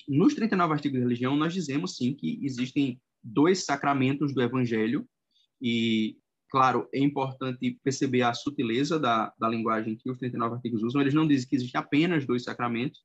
[0.09, 5.08] nos 39 artigos de religião, nós dizemos, sim, que existem dois sacramentos do evangelho
[5.60, 6.18] e
[6.54, 11.00] Claro, é importante perceber a sutileza da, da linguagem que os 39 artigos usam.
[11.00, 13.02] Eles não dizem que existem apenas dois sacramentos,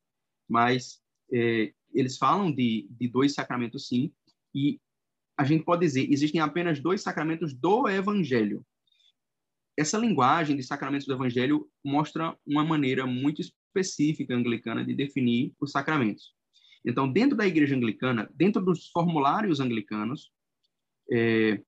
[0.47, 1.01] mas
[1.33, 4.13] é, eles falam de, de dois sacramentos, sim.
[4.53, 4.79] E
[5.35, 8.63] a gente pode dizer existem apenas dois sacramentos do Evangelho.
[9.75, 15.71] Essa linguagem de sacramentos do Evangelho mostra uma maneira muito específica anglicana de definir os
[15.71, 16.35] sacramentos.
[16.85, 20.31] Então, dentro da igreja anglicana, dentro dos formulários anglicanos,
[21.11, 21.61] é,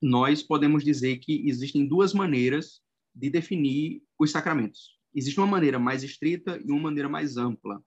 [0.00, 2.80] nós podemos dizer que existem duas maneiras
[3.14, 4.98] de definir os sacramentos.
[5.14, 7.82] Existe uma maneira mais estrita e uma maneira mais ampla.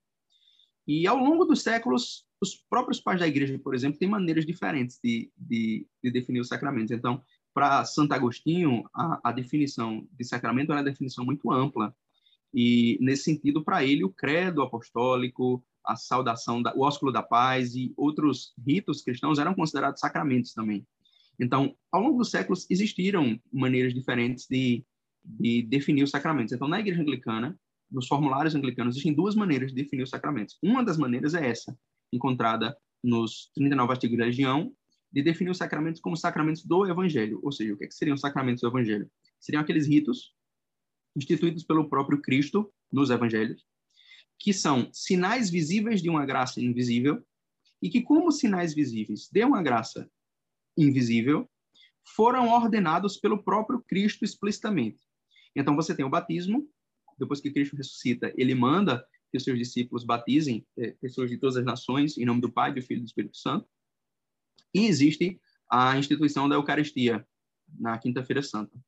[0.86, 4.98] E ao longo dos séculos, os próprios pais da igreja, por exemplo, têm maneiras diferentes
[5.02, 6.90] de, de, de definir os sacramentos.
[6.90, 11.94] Então, para Santo Agostinho, a, a, definição de sacramento é uma definição muito ampla.
[12.54, 17.74] E, nesse sentido, para ele, o credo apostólico, a saudação, da, o ósculo da paz
[17.74, 20.86] e outros ritos cristãos eram considerados sacramentos também.
[21.40, 24.84] Então, ao longo dos séculos, existiram maneiras diferentes de,
[25.24, 26.52] de definir os sacramentos.
[26.52, 27.58] Então, na igreja anglicana,
[27.90, 30.58] nos formulários anglicanos, existem duas maneiras de definir os sacramentos.
[30.62, 31.74] Uma das maneiras é essa,
[32.12, 34.70] encontrada nos 39 artigos da religião,
[35.10, 37.40] de definir os sacramentos como sacramentos do Evangelho.
[37.42, 39.10] Ou seja, o que, é que seriam os sacramentos do Evangelho?
[39.40, 40.34] Seriam aqueles ritos
[41.16, 43.64] instituídos pelo próprio Cristo nos Evangelhos,
[44.38, 47.24] que são sinais visíveis de uma graça invisível,
[47.82, 50.10] e que, como sinais visíveis de uma graça
[50.76, 51.48] invisível,
[52.14, 55.00] foram ordenados pelo próprio Cristo explicitamente.
[55.54, 56.68] Então você tem o batismo,
[57.18, 61.56] depois que Cristo ressuscita, ele manda que os seus discípulos batizem é, pessoas de todas
[61.56, 63.68] as nações em nome do Pai, do Filho e do Espírito Santo.
[64.72, 67.26] E existe a instituição da Eucaristia
[67.78, 68.78] na Quinta-feira Santa.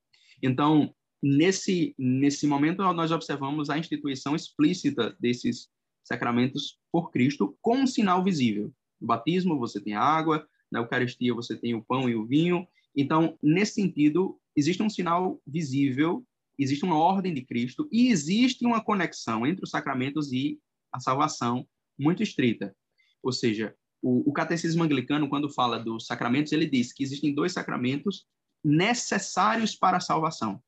[0.42, 5.68] Então, nesse nesse momento nós observamos a instituição explícita desses
[6.02, 8.72] sacramentos por Cristo com um sinal visível.
[9.00, 12.66] No batismo você tem a água, na Eucaristia você tem o pão e o vinho.
[12.96, 16.24] Então, nesse sentido, existe um sinal visível,
[16.58, 20.58] existe uma ordem de Cristo e existe uma conexão entre os sacramentos e
[20.92, 21.66] a salvação
[21.98, 22.74] muito estrita.
[23.22, 27.52] Ou seja, o, o catecismo anglicano, quando fala dos sacramentos, ele diz que existem dois
[27.52, 28.26] sacramentos
[28.64, 30.62] necessários para a salvação.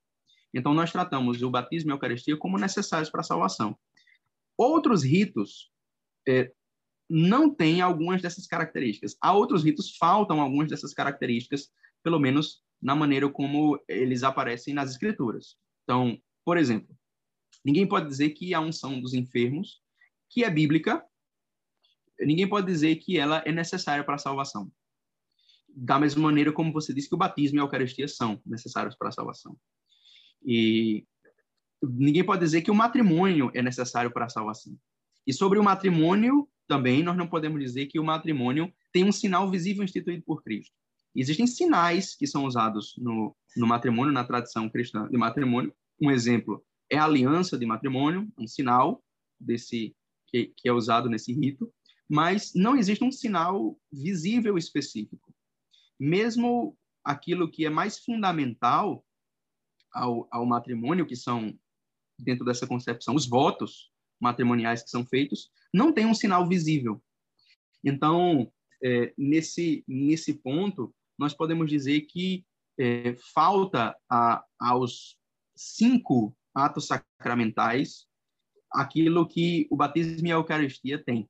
[0.54, 3.78] Então, nós tratamos o batismo e a Eucaristia como necessários para a salvação.
[4.56, 5.70] Outros ritos
[6.28, 6.52] é,
[7.08, 9.16] não tem algumas dessas características.
[9.20, 11.70] Há outros ritos faltam algumas dessas características,
[12.02, 15.56] pelo menos na maneira como eles aparecem nas escrituras.
[15.84, 16.94] Então, por exemplo,
[17.64, 19.80] ninguém pode dizer que a unção dos enfermos,
[20.28, 21.04] que é bíblica,
[22.20, 24.70] ninguém pode dizer que ela é necessária para a salvação.
[25.68, 29.08] Da mesma maneira como você disse que o batismo e a Eucaristia são necessários para
[29.08, 29.56] a salvação.
[30.44, 31.06] E
[31.82, 34.76] ninguém pode dizer que o matrimônio é necessário para a salvação.
[35.26, 39.50] E sobre o matrimônio, também nós não podemos dizer que o matrimônio tem um sinal
[39.50, 40.74] visível instituído por Cristo.
[41.14, 45.74] Existem sinais que são usados no, no matrimônio, na tradição cristã de matrimônio.
[46.00, 49.02] Um exemplo é a aliança de matrimônio, um sinal
[49.38, 49.94] desse
[50.28, 51.72] que, que é usado nesse rito,
[52.08, 55.34] mas não existe um sinal visível específico.
[56.00, 59.04] Mesmo aquilo que é mais fundamental
[59.92, 61.56] ao, ao matrimônio, que são,
[62.18, 67.02] dentro dessa concepção, os votos matrimoniais que são feitos, não tem um sinal visível.
[67.84, 68.50] Então,
[68.82, 72.44] é, nesse, nesse ponto, nós podemos dizer que
[72.78, 75.18] é, falta a, aos
[75.54, 78.06] cinco atos sacramentais
[78.72, 81.28] aquilo que o batismo e a Eucaristia têm.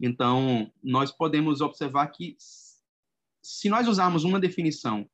[0.00, 2.36] Então, nós podemos observar que,
[3.42, 5.08] se nós usarmos uma definição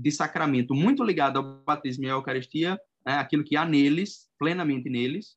[0.00, 4.88] de sacramento muito ligada ao batismo e à Eucaristia, é aquilo que há neles, plenamente
[4.88, 5.36] neles,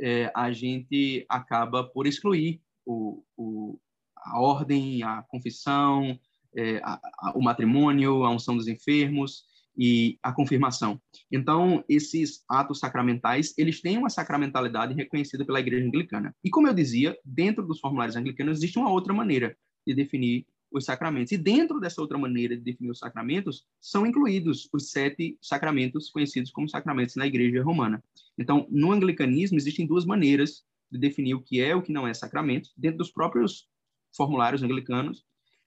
[0.00, 3.78] é, a gente acaba por excluir o, o,
[4.16, 6.18] a ordem, a confissão,
[6.54, 9.44] é, a, a, o matrimônio, a unção dos enfermos
[9.76, 11.00] e a confirmação.
[11.30, 16.34] Então, esses atos sacramentais, eles têm uma sacramentalidade reconhecida pela Igreja Anglicana.
[16.44, 20.84] E como eu dizia, dentro dos formulários anglicanos existe uma outra maneira de definir os
[20.84, 21.30] sacramentos.
[21.32, 26.50] E dentro dessa outra maneira de definir os sacramentos, são incluídos os sete sacramentos conhecidos
[26.50, 28.02] como sacramentos na Igreja Romana.
[28.36, 32.06] Então, no anglicanismo, existem duas maneiras de definir o que é e o que não
[32.06, 33.68] é sacramento, dentro dos próprios
[34.16, 35.24] formulários anglicanos.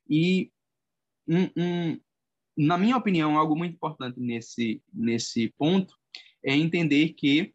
[0.09, 0.51] E,
[1.25, 1.99] um, um,
[2.57, 5.95] na minha opinião, algo muito importante nesse, nesse ponto
[6.43, 7.53] é entender que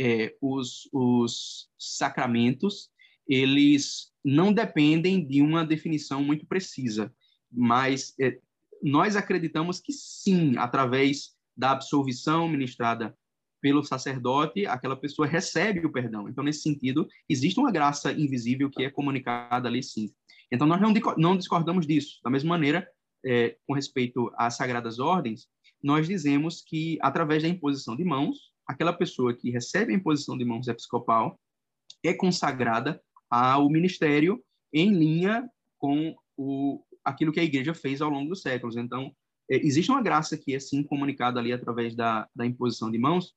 [0.00, 2.90] é, os, os sacramentos
[3.28, 7.12] eles não dependem de uma definição muito precisa,
[7.50, 8.38] mas é,
[8.82, 13.16] nós acreditamos que sim, através da absolvição ministrada
[13.60, 16.28] pelo sacerdote, aquela pessoa recebe o perdão.
[16.28, 20.12] Então, nesse sentido, existe uma graça invisível que é comunicada ali sim.
[20.52, 20.80] Então, nós
[21.16, 22.20] não, discordamos disso.
[22.22, 22.86] Da mesma maneira,
[23.24, 25.48] é, com respeito às sagradas ordens,
[25.82, 30.44] nós dizemos que, através da imposição de mãos, aquela pessoa que recebe a imposição de
[30.44, 31.40] mãos episcopal
[32.04, 33.00] é consagrada
[33.44, 38.76] ao ministério em linha com o, aquilo que a igreja fez ao longo dos séculos.
[38.76, 39.14] Então,
[39.50, 43.34] é, existe uma graça que é sim comunicada ali através da, da imposição de mãos,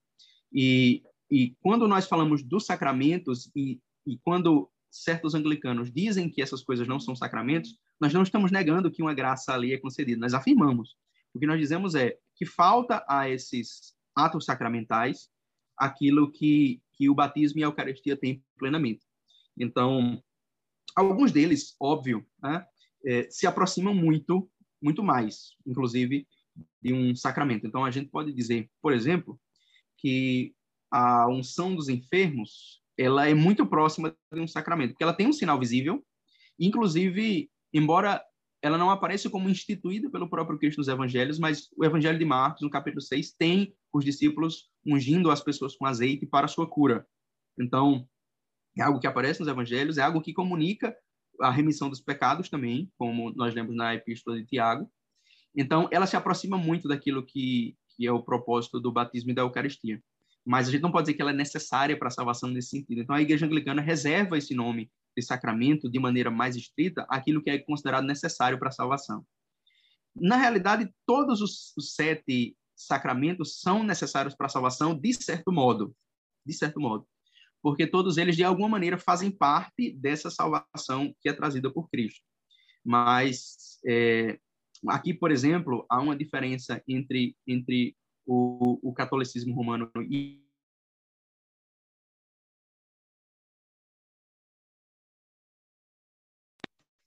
[0.52, 6.64] e, e quando nós falamos dos sacramentos e, e quando certos anglicanos dizem que essas
[6.64, 10.34] coisas não são sacramentos, nós não estamos negando que uma graça ali é concedida, nós
[10.34, 10.96] afirmamos.
[11.34, 15.30] O que nós dizemos é que falta a esses atos sacramentais
[15.78, 19.09] aquilo que, que o batismo e a Eucaristia têm plenamente.
[19.58, 20.22] Então,
[20.96, 22.66] alguns deles, óbvio, né,
[23.06, 24.50] é, se aproximam muito,
[24.82, 26.28] muito mais, inclusive,
[26.82, 27.66] de um sacramento.
[27.66, 29.40] Então, a gente pode dizer, por exemplo,
[29.98, 30.54] que
[30.92, 35.34] a unção dos enfermos ela é muito próxima de um sacramento, porque ela tem um
[35.34, 36.04] sinal visível,
[36.60, 38.22] inclusive, embora
[38.62, 42.62] ela não apareça como instituída pelo próprio Cristo nos evangelhos, mas o evangelho de Marcos,
[42.62, 47.08] no capítulo 6, tem os discípulos ungindo as pessoas com azeite para a sua cura.
[47.58, 48.06] Então,
[48.80, 50.96] é algo que aparece nos evangelhos, é algo que comunica
[51.42, 54.90] a remissão dos pecados também, como nós lemos na epístola de Tiago.
[55.56, 59.42] Então, ela se aproxima muito daquilo que, que é o propósito do batismo e da
[59.42, 60.02] Eucaristia.
[60.46, 63.02] Mas a gente não pode dizer que ela é necessária para a salvação nesse sentido.
[63.02, 67.50] Então, a Igreja Anglicana reserva esse nome de sacramento de maneira mais estrita aquilo que
[67.50, 69.26] é considerado necessário para a salvação.
[70.16, 75.94] Na realidade, todos os, os sete sacramentos são necessários para a salvação, de certo modo.
[76.46, 77.06] De certo modo
[77.62, 82.22] porque todos eles, de alguma maneira, fazem parte dessa salvação que é trazida por Cristo.
[82.84, 84.40] Mas, é,
[84.88, 87.96] aqui, por exemplo, há uma diferença entre, entre
[88.26, 90.42] o, o catolicismo romano e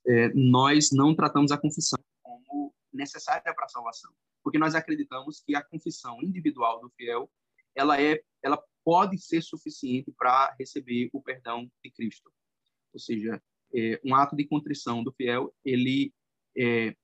[0.06, 5.54] é, nós não tratamos a confissão como necessária para a salvação, porque nós acreditamos que
[5.54, 7.30] a confissão individual do fiel
[7.74, 12.30] ela é ela pode ser suficiente para receber o perdão de Cristo.
[12.92, 13.42] Ou seja,
[13.74, 16.12] é, um ato de contrição do fiel, ele
[16.56, 16.94] é,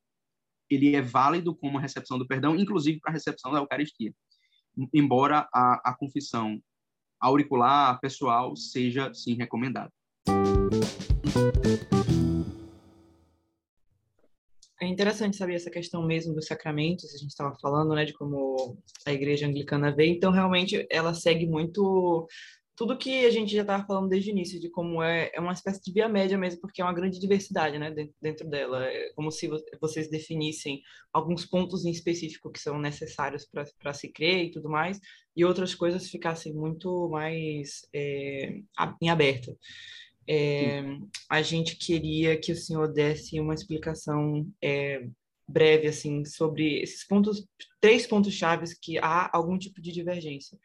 [0.68, 4.14] ele é válido como recepção do perdão, inclusive para a recepção da Eucaristia.
[4.92, 6.62] Embora a, a confissão
[7.20, 9.92] auricular, pessoal, seja, sim, recomendada.
[14.80, 18.78] É interessante saber essa questão mesmo dos sacramentos, a gente estava falando, né, de como
[19.04, 22.28] a igreja anglicana vê, então realmente ela segue muito
[22.76, 25.52] tudo que a gente já estava falando desde o início, de como é, é uma
[25.52, 29.32] espécie de via média mesmo, porque é uma grande diversidade, né, dentro, dela, é como
[29.32, 29.50] se
[29.80, 30.80] vocês definissem
[31.12, 35.00] alguns pontos em específico que são necessários para se crer e tudo mais,
[35.34, 38.60] e outras coisas ficassem muito mais é,
[39.02, 39.58] em aberto.
[40.28, 40.82] É,
[41.28, 45.08] a gente queria que o senhor desse uma explicação é,
[45.48, 47.46] breve assim sobre esses pontos,
[47.80, 50.58] três pontos chaves que há algum tipo de divergência.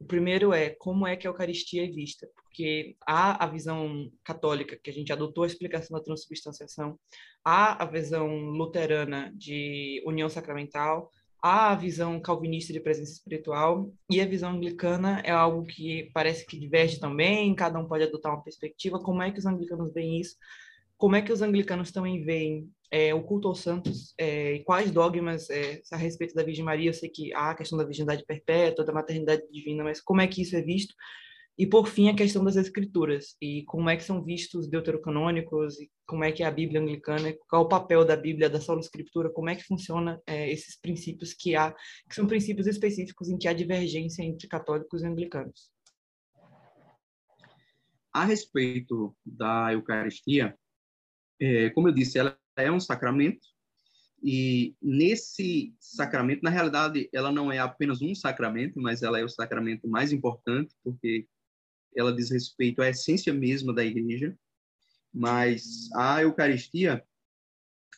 [0.00, 4.76] O primeiro é como é que a Eucaristia é vista, porque há a visão católica,
[4.82, 6.98] que a gente adotou a explicação da transubstanciação,
[7.44, 11.08] há a visão luterana de união sacramental,
[11.42, 16.56] a visão calvinista de presença espiritual e a visão anglicana é algo que parece que
[16.56, 19.00] diverge também, cada um pode adotar uma perspectiva.
[19.00, 20.36] Como é que os anglicanos veem isso?
[20.96, 24.92] Como é que os anglicanos também veem é, o culto aos santos é, e quais
[24.92, 26.90] dogmas é, a respeito da Virgem Maria?
[26.90, 30.28] Eu sei que há a questão da virgindade perpétua, da maternidade divina, mas como é
[30.28, 30.94] que isso é visto?
[31.58, 35.90] E, por fim, a questão das escrituras e como é que são vistos deuterocanônicos e
[36.06, 38.80] como é que é a Bíblia anglicana, qual é o papel da Bíblia, da sola
[38.80, 41.72] escritura, como é que funciona é, esses princípios que há,
[42.08, 45.70] que são princípios específicos em que há divergência entre católicos e anglicanos.
[48.14, 50.56] A respeito da Eucaristia,
[51.38, 53.46] é, como eu disse, ela é um sacramento
[54.22, 59.28] e nesse sacramento, na realidade, ela não é apenas um sacramento, mas ela é o
[59.28, 61.26] sacramento mais importante, porque
[61.94, 64.36] ela diz respeito à essência mesma da igreja,
[65.12, 67.04] mas a Eucaristia,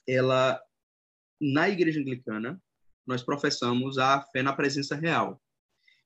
[0.07, 0.61] ela
[1.41, 2.61] na igreja anglicana,
[3.07, 5.41] nós professamos a fé na presença real.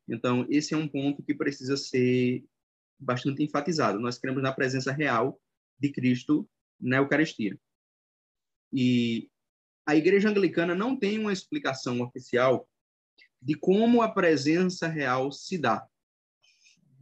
[0.08, 2.44] Então, esse é um ponto que precisa ser
[2.98, 4.00] bastante enfatizado.
[4.00, 5.40] Nós cremos na presença real
[5.78, 6.48] de Cristo
[6.80, 7.58] na Eucaristia.
[8.72, 9.30] E
[9.86, 12.68] a Igreja Anglicana não tem uma explicação oficial
[13.40, 15.86] de como a presença real se dá,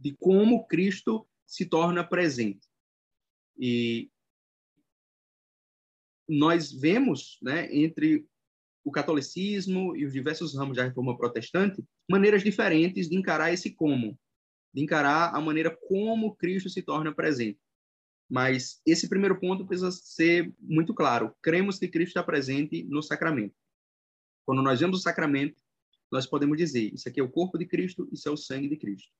[0.07, 2.65] de como Cristo se torna presente.
[3.59, 4.09] E
[6.27, 8.25] nós vemos, né, entre
[8.85, 14.17] o catolicismo e os diversos ramos da reforma protestante, maneiras diferentes de encarar esse como,
[14.73, 17.59] de encarar a maneira como Cristo se torna presente.
[18.29, 21.35] Mas esse primeiro ponto precisa ser muito claro.
[21.41, 23.55] Cremos que Cristo está presente no sacramento.
[24.45, 25.61] Quando nós vemos o sacramento,
[26.09, 28.77] nós podemos dizer: isso aqui é o corpo de Cristo, isso é o sangue de
[28.77, 29.11] Cristo.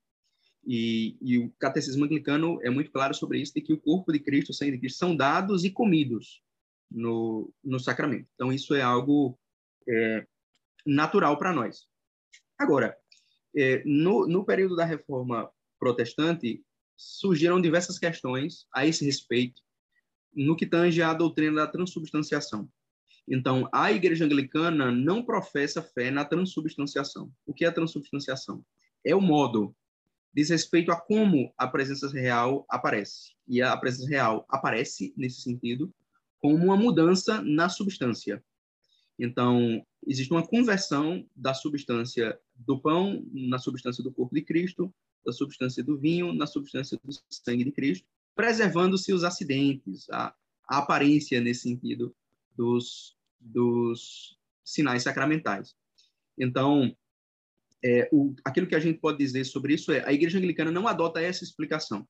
[0.66, 4.18] E, e, o catecismo anglicano é muito claro sobre isso, de que o corpo de
[4.18, 6.42] Cristo, o sangue de Cristo, são dados e comidos
[6.90, 8.28] no, no sacramento.
[8.34, 9.38] Então, isso é algo
[9.88, 10.26] é,
[10.84, 11.86] natural para nós.
[12.58, 12.96] Agora,
[13.56, 16.62] é, no, no período da reforma protestante,
[16.96, 19.62] surgiram diversas questões a esse respeito
[20.34, 22.68] no que tange à doutrina da transubstanciação.
[23.26, 27.30] Então, a Igreja Anglicana não professa fé na transubstanciação.
[27.46, 28.64] O que é a transubstanciação?
[29.04, 29.76] É o modo,
[30.34, 33.32] diz respeito a como a presença real aparece.
[33.46, 35.92] E a presença real aparece, nesse sentido,
[36.40, 38.42] como uma mudança na substância.
[39.18, 45.32] Então, existe uma conversão da substância do pão na substância do corpo de Cristo, da
[45.32, 50.32] substância do vinho na substância do sangue de Cristo, preservando-se os acidentes, a,
[50.68, 52.14] a, aparência nesse sentido
[52.56, 55.74] dos, dos sinais sacramentais.
[56.38, 56.96] Então,
[57.84, 60.88] é, o, aquilo que a gente pode dizer sobre isso é a Igreja Anglicana não
[60.88, 62.06] adota essa explicação.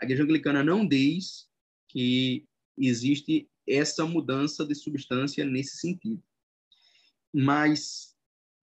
[0.00, 1.48] A Igreja Anglicana não diz
[1.88, 2.46] que
[2.78, 6.22] existe essa mudança de substância nesse sentido.
[7.32, 8.12] Mas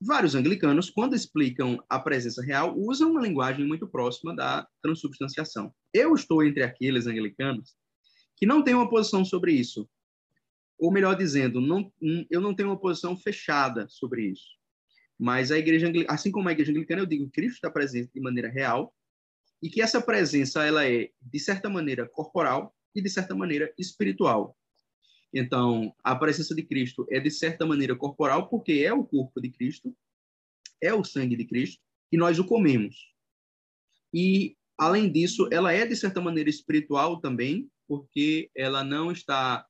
[0.01, 5.73] Vários anglicanos, quando explicam a presença real, usam uma linguagem muito próxima da transubstanciação.
[5.93, 7.75] Eu estou entre aqueles anglicanos
[8.37, 9.89] que não têm uma posição sobre isso.
[10.77, 11.91] Ou melhor dizendo, não,
[12.29, 14.47] eu não tenho uma posição fechada sobre isso.
[15.19, 18.21] Mas a igreja, assim como a igreja anglicana, eu digo que Cristo está presente de
[18.21, 18.93] maneira real
[19.61, 24.55] e que essa presença ela é de certa maneira corporal e de certa maneira espiritual.
[25.33, 29.49] Então, a presença de Cristo é de certa maneira corporal, porque é o corpo de
[29.49, 29.95] Cristo,
[30.81, 33.13] é o sangue de Cristo, e nós o comemos.
[34.13, 39.67] E, além disso, ela é de certa maneira espiritual também, porque ela não está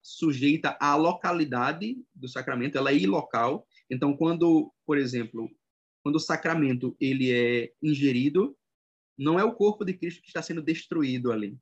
[0.00, 3.66] sujeita à localidade do sacramento, ela é ilocal.
[3.90, 5.50] Então, quando, por exemplo,
[6.02, 8.56] quando o sacramento ele é ingerido,
[9.18, 11.58] não é o corpo de Cristo que está sendo destruído ali.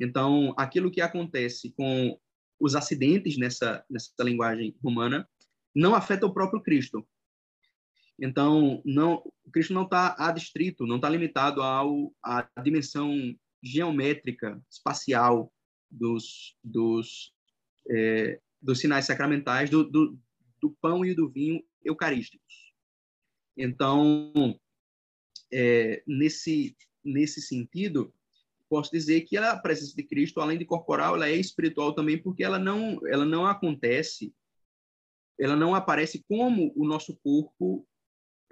[0.00, 2.18] Então, aquilo que acontece com
[2.58, 5.28] os acidentes nessa, nessa linguagem romana
[5.74, 7.06] não afetam o próprio Cristo.
[8.18, 13.14] Então, não, o Cristo não está adstrito, não está limitado ao, à dimensão
[13.62, 15.52] geométrica, espacial
[15.90, 17.32] dos, dos,
[17.90, 20.18] é, dos sinais sacramentais, do, do,
[20.60, 22.72] do, pão e do vinho eucarísticos.
[23.56, 24.58] Então,
[25.52, 28.12] é, nesse, nesse sentido,
[28.68, 32.44] posso dizer que a presença de Cristo, além de corporal, ela é espiritual também, porque
[32.44, 34.34] ela não, ela não acontece,
[35.38, 37.86] ela não aparece como o nosso corpo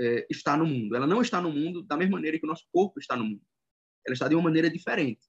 [0.00, 0.96] é, está no mundo.
[0.96, 3.42] Ela não está no mundo da mesma maneira que o nosso corpo está no mundo.
[4.06, 5.26] Ela está de uma maneira diferente.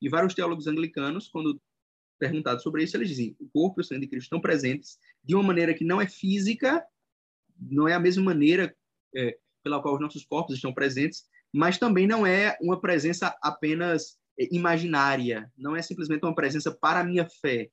[0.00, 1.60] E vários teólogos anglicanos, quando
[2.18, 5.34] perguntados sobre isso, eles dizem: o corpo e o sangue de Cristo estão presentes de
[5.34, 6.84] uma maneira que não é física,
[7.70, 8.74] não é a mesma maneira
[9.14, 14.18] é, pela qual os nossos corpos estão presentes, mas também não é uma presença apenas
[14.38, 17.70] é, imaginária, não é simplesmente uma presença para a minha fé,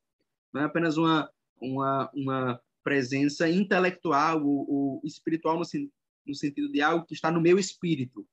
[0.53, 1.29] não é apenas uma,
[1.61, 5.65] uma, uma presença intelectual ou, ou espiritual no,
[6.25, 8.27] no sentido de algo que está no meu espírito,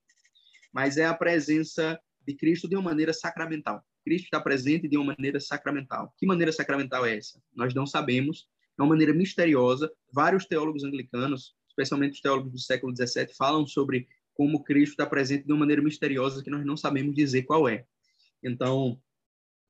[0.73, 3.85] mas é a presença de Cristo de uma maneira sacramental.
[4.05, 6.15] Cristo está presente de uma maneira sacramental.
[6.17, 7.43] Que maneira sacramental é essa?
[7.55, 8.47] Nós não sabemos.
[8.79, 9.91] É uma maneira misteriosa.
[10.13, 15.47] Vários teólogos anglicanos, especialmente os teólogos do século XVII, falam sobre como Cristo está presente
[15.47, 17.85] de uma maneira misteriosa que nós não sabemos dizer qual é.
[18.43, 19.01] Então,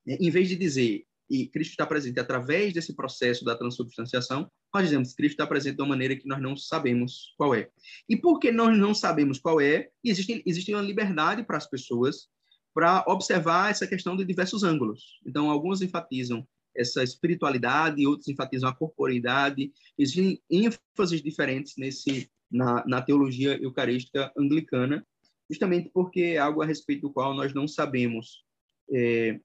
[0.07, 5.11] em vez de dizer e Cristo está presente através desse processo da transubstanciação, nós dizemos
[5.11, 7.69] que Cristo está presente de uma maneira que nós não sabemos qual é.
[8.09, 12.29] E porque nós não sabemos qual é, existe, existe uma liberdade para as pessoas
[12.73, 15.19] para observar essa questão de diversos ângulos.
[15.25, 16.47] Então, alguns enfatizam
[16.77, 19.73] essa espiritualidade, outros enfatizam a corporeidade.
[19.99, 25.07] Existem ênfases diferentes nesse na, na teologia eucarística anglicana,
[25.51, 28.45] justamente porque é algo a respeito do qual nós não sabemos
[28.93, 29.41] é,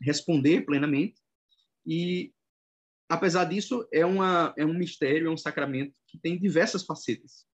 [0.00, 1.20] responder plenamente.
[1.86, 2.32] E,
[3.08, 7.46] apesar disso, é, uma, é um mistério, é um sacramento que tem diversas facetas.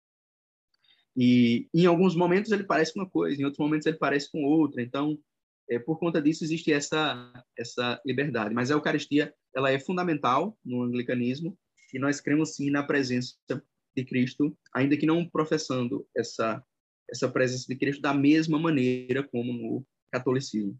[1.15, 4.81] E, em alguns momentos, ele parece uma coisa, em outros momentos, ele parece com outra.
[4.81, 5.17] Então,
[5.69, 8.53] é, por conta disso existe essa essa liberdade.
[8.53, 11.57] Mas a Eucaristia ela é fundamental no anglicanismo
[11.93, 13.35] e nós cremos sim na presença
[13.95, 16.63] de Cristo, ainda que não professando essa
[17.09, 20.77] essa presença de Cristo da mesma maneira como no catolicismo.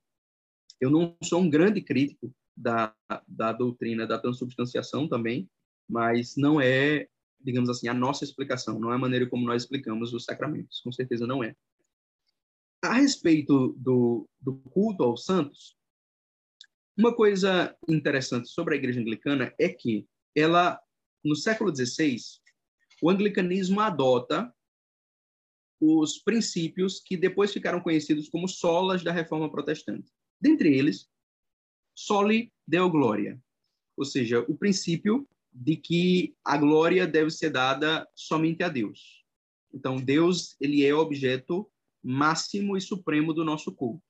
[0.80, 2.94] Eu não sou um grande crítico da,
[3.28, 5.50] da doutrina da transubstanciação também,
[5.88, 7.08] mas não é,
[7.40, 10.92] digamos assim, a nossa explicação, não é a maneira como nós explicamos os sacramentos, com
[10.92, 11.56] certeza não é.
[12.84, 15.75] A respeito do, do culto aos santos,
[16.97, 20.80] uma coisa interessante sobre a igreja anglicana é que ela,
[21.23, 22.17] no século XVI,
[23.01, 24.53] o anglicanismo adota
[25.80, 30.11] os princípios que depois ficaram conhecidos como solas da reforma protestante.
[30.41, 31.07] Dentre eles,
[31.95, 33.39] soli deo gloria,
[33.95, 39.23] ou seja, o princípio de que a glória deve ser dada somente a Deus.
[39.73, 41.69] Então, Deus, ele é objeto
[42.08, 44.01] máximo e supremo do nosso culto.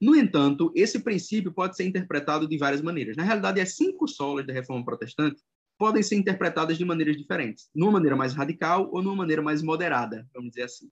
[0.00, 3.16] No entanto, esse princípio pode ser interpretado de várias maneiras.
[3.16, 5.42] Na realidade, as cinco solas da reforma protestante
[5.76, 10.28] podem ser interpretadas de maneiras diferentes, numa maneira mais radical ou numa maneira mais moderada,
[10.32, 10.90] vamos dizer assim.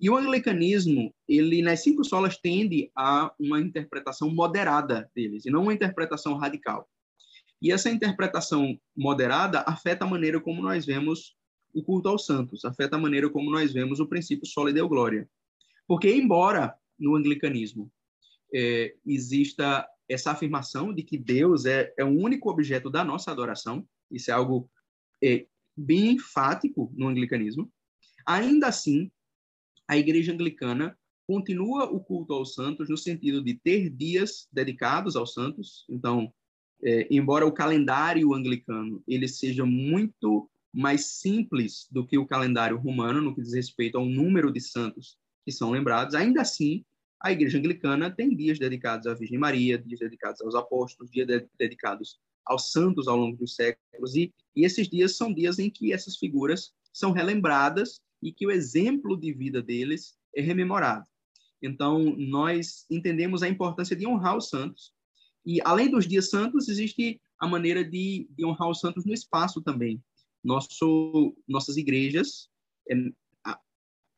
[0.00, 5.62] E o anglicanismo, ele nas cinco solas tende a uma interpretação moderada deles, e não
[5.62, 6.88] uma interpretação radical.
[7.60, 11.36] E essa interpretação moderada afeta a maneira como nós vemos
[11.72, 15.28] o culto aos santos, afeta a maneira como nós vemos o princípio sólido e glória.
[15.86, 17.90] Porque, embora no anglicanismo
[18.54, 23.86] é, exista essa afirmação de que Deus é, é o único objeto da nossa adoração,
[24.10, 24.70] isso é algo
[25.22, 25.46] é,
[25.76, 27.72] bem enfático no anglicanismo,
[28.26, 29.10] ainda assim,
[29.88, 30.96] a igreja anglicana
[31.26, 35.84] continua o culto aos santos no sentido de ter dias dedicados aos santos.
[35.88, 36.32] Então,
[36.84, 43.20] é, embora o calendário anglicano ele seja muito mais simples do que o calendário romano
[43.20, 46.84] no que diz respeito ao número de santos que são lembrados, ainda assim,
[47.20, 51.46] a Igreja Anglicana tem dias dedicados à Virgem Maria, dias dedicados aos apóstolos, dias de
[51.58, 55.92] dedicados aos santos ao longo dos séculos, e, e esses dias são dias em que
[55.92, 61.06] essas figuras são relembradas e que o exemplo de vida deles é rememorado.
[61.60, 64.92] Então, nós entendemos a importância de honrar os santos,
[65.44, 69.60] e além dos dias santos, existe a maneira de, de honrar os santos no espaço
[69.60, 70.00] também
[70.42, 72.48] nosso, nossas igrejas,
[72.90, 72.94] é,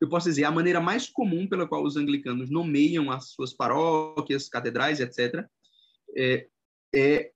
[0.00, 4.48] eu posso dizer, a maneira mais comum pela qual os anglicanos nomeiam as suas paróquias,
[4.48, 5.46] catedrais, etc.,
[6.16, 6.48] é,
[6.94, 7.32] é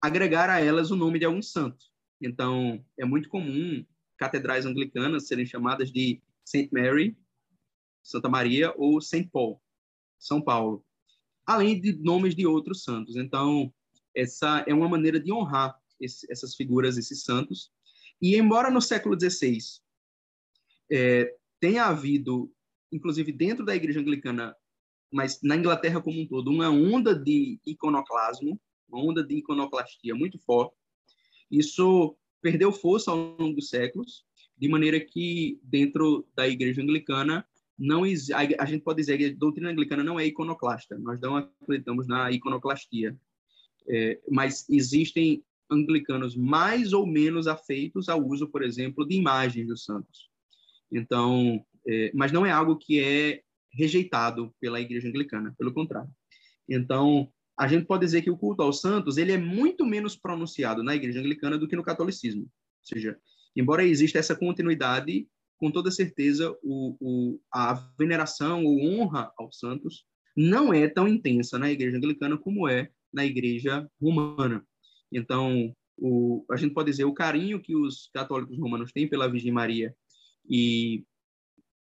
[0.00, 1.84] agregar a elas o nome de algum santo.
[2.20, 3.84] Então, é muito comum
[4.16, 7.16] catedrais anglicanas serem chamadas de Saint Mary,
[8.02, 9.60] Santa Maria ou Saint Paul,
[10.18, 10.84] São Paulo,
[11.46, 13.16] além de nomes de outros santos.
[13.16, 13.72] Então,
[14.14, 17.70] essa é uma maneira de honrar esse, essas figuras, esses santos.
[18.20, 19.58] E embora no século XVI
[20.90, 22.52] é, tenha havido,
[22.92, 24.54] inclusive dentro da Igreja Anglicana,
[25.12, 30.38] mas na Inglaterra como um todo, uma onda de iconoclasmo, uma onda de iconoclastia muito
[30.38, 30.74] forte,
[31.50, 34.24] isso perdeu força ao longo dos séculos,
[34.56, 37.46] de maneira que dentro da Igreja Anglicana
[37.78, 40.98] não a gente pode dizer que a doutrina anglicana não é iconoclasta.
[40.98, 43.18] Nós não acreditamos na iconoclastia,
[43.88, 49.84] é, mas existem anglicanos mais ou menos afeitos ao uso, por exemplo, de imagens dos
[49.84, 50.28] santos.
[50.92, 53.42] Então, é, mas não é algo que é
[53.72, 56.10] rejeitado pela Igreja Anglicana, pelo contrário.
[56.68, 60.82] Então, a gente pode dizer que o culto aos santos ele é muito menos pronunciado
[60.82, 62.42] na Igreja Anglicana do que no catolicismo.
[62.42, 62.48] Ou
[62.82, 63.18] seja,
[63.54, 70.04] embora exista essa continuidade, com toda certeza o, o, a veneração ou honra aos santos
[70.36, 74.64] não é tão intensa na Igreja Anglicana como é na Igreja Romana.
[75.12, 79.52] Então, o, a gente pode dizer o carinho que os católicos romanos têm pela Virgem
[79.52, 79.94] Maria
[80.48, 81.04] e,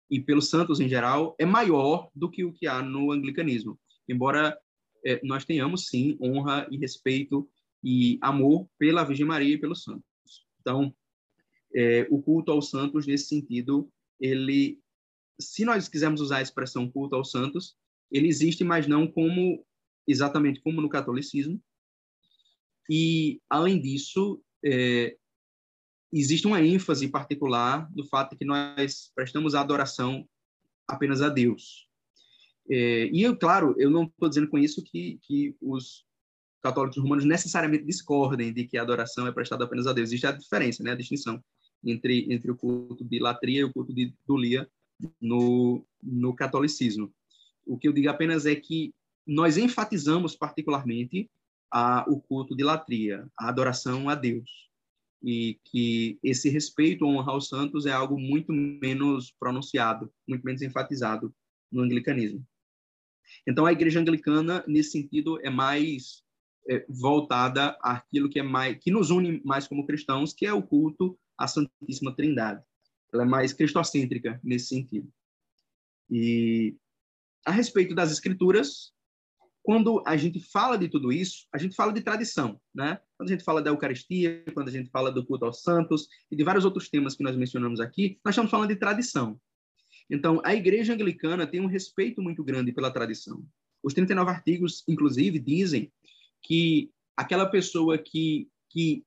[0.10, 3.80] e pelos santos em geral é maior do que o que há no anglicanismo.
[4.08, 4.58] Embora
[5.06, 7.48] é, nós tenhamos, sim, honra e respeito
[7.84, 10.04] e amor pela Virgem Maria e pelos santos.
[10.62, 10.96] Então,
[11.76, 14.80] é, o culto aos santos, nesse sentido, ele,
[15.40, 17.76] se nós quisermos usar a expressão culto aos santos,
[18.12, 19.66] ele existe, mas não como
[20.08, 21.62] exatamente como no catolicismo,
[22.90, 25.16] e, além disso, é,
[26.14, 30.28] existe uma ênfase particular do fato de que nós prestamos a adoração
[30.88, 31.88] apenas a Deus.
[32.70, 36.06] É, e, eu, claro, eu não estou dizendo com isso que, que os
[36.62, 40.10] católicos romanos necessariamente discordem de que a adoração é prestada apenas a Deus.
[40.10, 41.44] Existe a diferença, né, a distinção
[41.84, 44.68] entre, entre o culto de latria e o culto de dulia
[45.22, 47.14] no, no catolicismo.
[47.66, 48.94] O que eu digo apenas é que
[49.28, 51.30] nós enfatizamos particularmente
[51.78, 54.50] a, o culto de latria, a adoração a Deus.
[55.22, 61.36] E que esse respeito, honra aos santos é algo muito menos pronunciado, muito menos enfatizado
[61.70, 62.48] no anglicanismo.
[63.46, 66.24] Então, a igreja anglicana, nesse sentido, é mais
[66.70, 70.64] é, voltada àquilo que é mais que nos une mais como cristãos, que é o
[70.64, 72.64] culto à Santíssima Trindade.
[73.14, 75.12] Ela é mais cristocêntrica nesse sentido.
[76.10, 76.78] E
[77.46, 78.95] a respeito das escrituras,
[79.66, 83.00] quando a gente fala de tudo isso, a gente fala de tradição, né?
[83.18, 86.36] Quando a gente fala da Eucaristia, quando a gente fala do culto aos santos e
[86.36, 89.42] de vários outros temas que nós mencionamos aqui, nós estamos falando de tradição.
[90.08, 93.44] Então, a igreja anglicana tem um respeito muito grande pela tradição.
[93.82, 95.92] Os 39 artigos, inclusive, dizem
[96.44, 99.04] que aquela pessoa que, que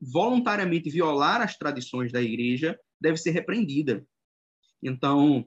[0.00, 4.06] voluntariamente violar as tradições da igreja deve ser repreendida.
[4.82, 5.46] Então,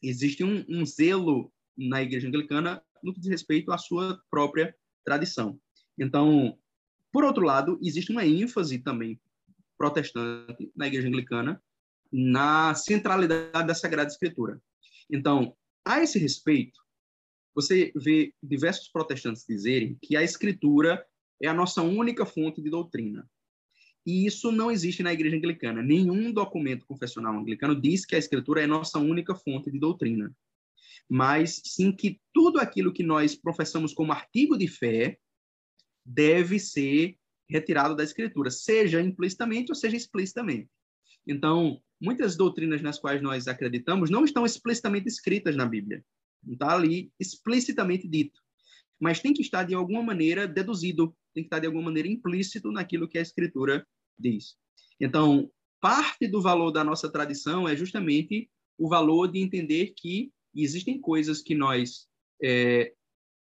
[0.00, 4.74] existe um, um zelo na igreja anglicana no que diz respeito à sua própria
[5.04, 5.58] tradição.
[5.98, 6.58] Então,
[7.12, 9.20] por outro lado, existe uma ênfase também
[9.76, 11.62] protestante na igreja anglicana
[12.12, 14.60] na centralidade da Sagrada Escritura.
[15.08, 16.80] Então, a esse respeito,
[17.54, 21.04] você vê diversos protestantes dizerem que a Escritura
[21.42, 23.28] é a nossa única fonte de doutrina.
[24.06, 25.82] E isso não existe na igreja anglicana.
[25.82, 30.34] Nenhum documento confessional anglicano diz que a Escritura é nossa única fonte de doutrina.
[31.10, 35.18] Mas sim que tudo aquilo que nós professamos como artigo de fé
[36.06, 37.16] deve ser
[37.48, 40.70] retirado da Escritura, seja implicitamente ou seja explicitamente.
[41.26, 46.04] Então, muitas doutrinas nas quais nós acreditamos não estão explicitamente escritas na Bíblia.
[46.44, 48.40] Não está ali explicitamente dito.
[49.00, 52.70] Mas tem que estar, de alguma maneira, deduzido, tem que estar, de alguma maneira, implícito
[52.70, 53.84] naquilo que a Escritura
[54.16, 54.56] diz.
[55.00, 55.50] Então,
[55.80, 58.48] parte do valor da nossa tradição é justamente
[58.78, 62.08] o valor de entender que existem coisas que nós
[62.42, 62.92] é,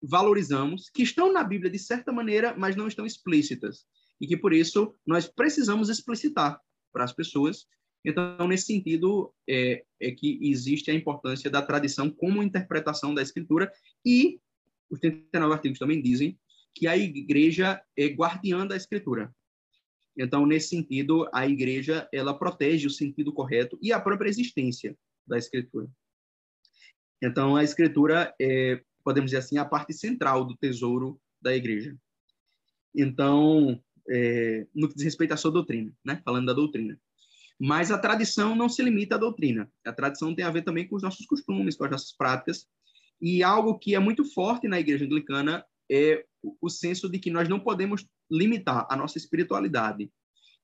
[0.02, 3.86] valorizamos, que estão na Bíblia de certa maneira, mas não estão explícitas.
[4.20, 6.60] E que, por isso, nós precisamos explicitar
[6.94, 7.68] para as pessoas
[8.06, 13.72] então, nesse sentido, é, é, que existe a importância da tradição como interpretação da escritura
[14.06, 14.40] e
[14.92, 16.38] os 39 artigos também dizem
[16.76, 19.34] que a igreja é guardiã da escritura.
[20.16, 25.38] Então, nesse sentido, a igreja ela protege o sentido correto e a própria existência da
[25.38, 25.90] escritura.
[27.26, 31.96] Então, a escritura é, podemos dizer assim, a parte central do tesouro da igreja.
[32.94, 36.22] Então, é, no que diz respeito à sua doutrina, né?
[36.24, 37.00] Falando da doutrina.
[37.60, 39.72] Mas a tradição não se limita à doutrina.
[39.86, 42.68] A tradição tem a ver também com os nossos costumes, com as nossas práticas.
[43.22, 46.26] E algo que é muito forte na igreja anglicana é
[46.62, 50.12] o senso de que nós não podemos limitar a nossa espiritualidade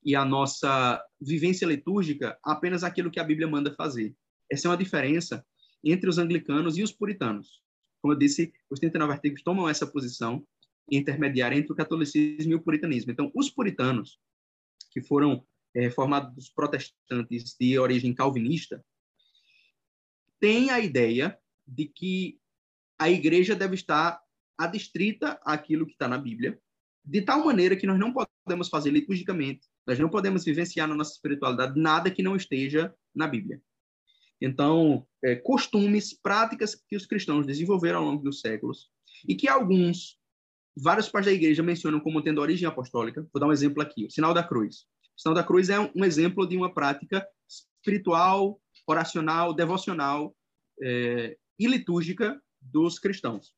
[0.04, 4.16] e a nossa vivência litúrgica apenas aquilo que a Bíblia manda fazer.
[4.52, 5.46] Essa é uma diferença
[5.84, 7.62] entre os anglicanos e os puritanos.
[8.02, 10.46] Como eu disse, os 39 artigos tomam essa posição
[10.90, 13.12] intermediária entre o catolicismo e o puritanismo.
[13.12, 14.20] Então, os puritanos,
[14.92, 18.84] que foram é, formado dos protestantes de origem calvinista,
[20.40, 22.40] tem a ideia de que
[23.00, 24.22] a igreja deve estar
[24.58, 26.60] adstrita àquilo que está na Bíblia,
[27.04, 31.14] de tal maneira que nós não podemos fazer liturgicamente, nós não podemos vivenciar na nossa
[31.14, 33.62] espiritualidade nada que não esteja na Bíblia.
[34.40, 38.90] Então, é, costumes, práticas que os cristãos desenvolveram ao longo dos séculos
[39.28, 40.18] e que alguns,
[40.76, 43.28] vários pais da igreja mencionam como tendo origem apostólica.
[43.34, 44.86] Vou dar um exemplo aqui: o sinal da cruz.
[45.18, 50.36] O sinal da cruz é um exemplo de uma prática espiritual, oracional, devocional
[50.82, 53.54] é, e litúrgica dos cristãos.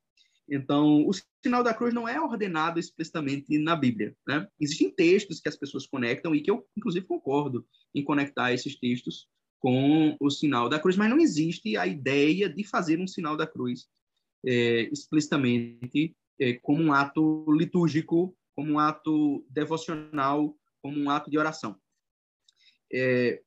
[0.49, 1.11] Então, o
[1.41, 4.15] sinal da cruz não é ordenado explicitamente na Bíblia.
[4.27, 4.45] Né?
[4.59, 9.27] Existem textos que as pessoas conectam e que eu, inclusive, concordo em conectar esses textos
[9.63, 13.47] com o sinal da cruz, mas não existe a ideia de fazer um sinal da
[13.47, 13.87] cruz
[14.45, 21.37] é, explicitamente é, como um ato litúrgico, como um ato devocional como um ato de
[21.37, 21.77] oração.
[22.91, 23.41] É,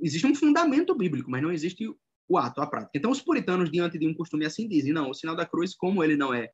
[0.00, 1.86] existe um fundamento bíblico, mas não existe
[2.26, 2.92] o ato, a prática.
[2.94, 6.02] Então, os puritanos, diante de um costume assim, dizem: não, o sinal da cruz, como
[6.02, 6.50] ele não é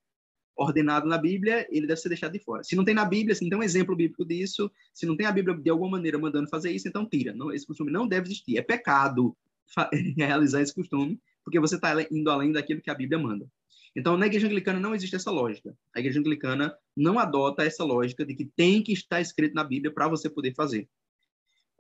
[0.57, 2.63] ordenado na Bíblia, ele deve ser deixado de fora.
[2.63, 5.27] Se não tem na Bíblia, se não tem um exemplo bíblico disso, se não tem
[5.27, 7.35] a Bíblia de alguma maneira mandando fazer isso, então tira.
[7.35, 8.59] Não, esse costume não deve existir.
[8.59, 9.37] É pecado
[10.17, 13.47] realizar esse costume, porque você está indo além daquilo que a Bíblia manda.
[13.95, 15.77] Então, na igreja anglicana não existe essa lógica.
[15.95, 19.93] A igreja anglicana não adota essa lógica de que tem que estar escrito na Bíblia
[19.93, 20.89] para você poder fazer.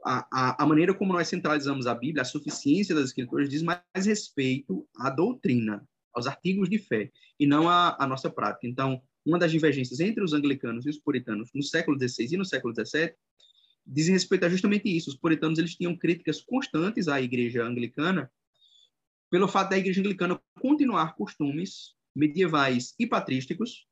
[0.05, 3.81] A, a, a, maneira como nós centralizamos a Bíblia, a suficiência das escrituras, diz mais
[4.05, 8.67] respeito à doutrina, aos artigos de fé, e não à, à nossa prática.
[8.67, 12.45] Então, uma das divergências entre os anglicanos e os puritanos no século XVI e no
[12.45, 13.15] século XVII
[13.87, 15.11] dizem respeito a justamente isso.
[15.11, 18.31] Os puritanos eles tinham críticas constantes à igreja anglicana
[19.31, 23.87] pelo fato da igreja anglicana continuar costumes medievais e patrísticos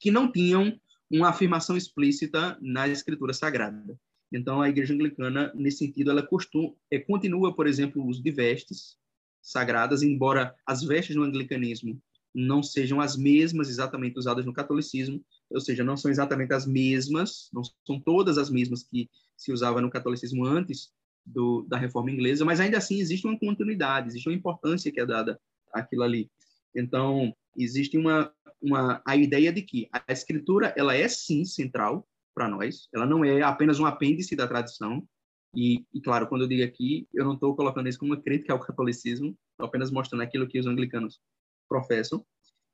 [0.00, 0.76] que não tinham
[1.08, 3.96] uma afirmação explícita na escritura sagrada.
[4.32, 8.30] Então, a igreja anglicana, nesse sentido, ela costuma, é, continua, por exemplo, o uso de
[8.30, 8.96] vestes
[9.42, 12.00] sagradas, embora as vestes no anglicanismo
[12.34, 17.48] não sejam as mesmas exatamente usadas no catolicismo, ou seja, não são exatamente as mesmas,
[17.52, 20.92] não são todas as mesmas que se usava no catolicismo antes
[21.26, 25.06] do, da reforma inglesa, mas ainda assim existe uma continuidade, existe uma importância que é
[25.06, 25.40] dada
[25.72, 26.30] àquilo ali.
[26.74, 28.32] Então, existe uma,
[28.62, 33.24] uma a ideia de que a escritura ela é sim central para nós, ela não
[33.24, 35.06] é apenas um apêndice da tradição,
[35.54, 38.52] e, e, claro, quando eu digo aqui, eu não estou colocando isso como uma crítica
[38.52, 41.20] ao catolicismo, apenas mostrando aquilo que os anglicanos
[41.68, 42.24] professam.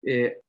[0.06, 0.40] É,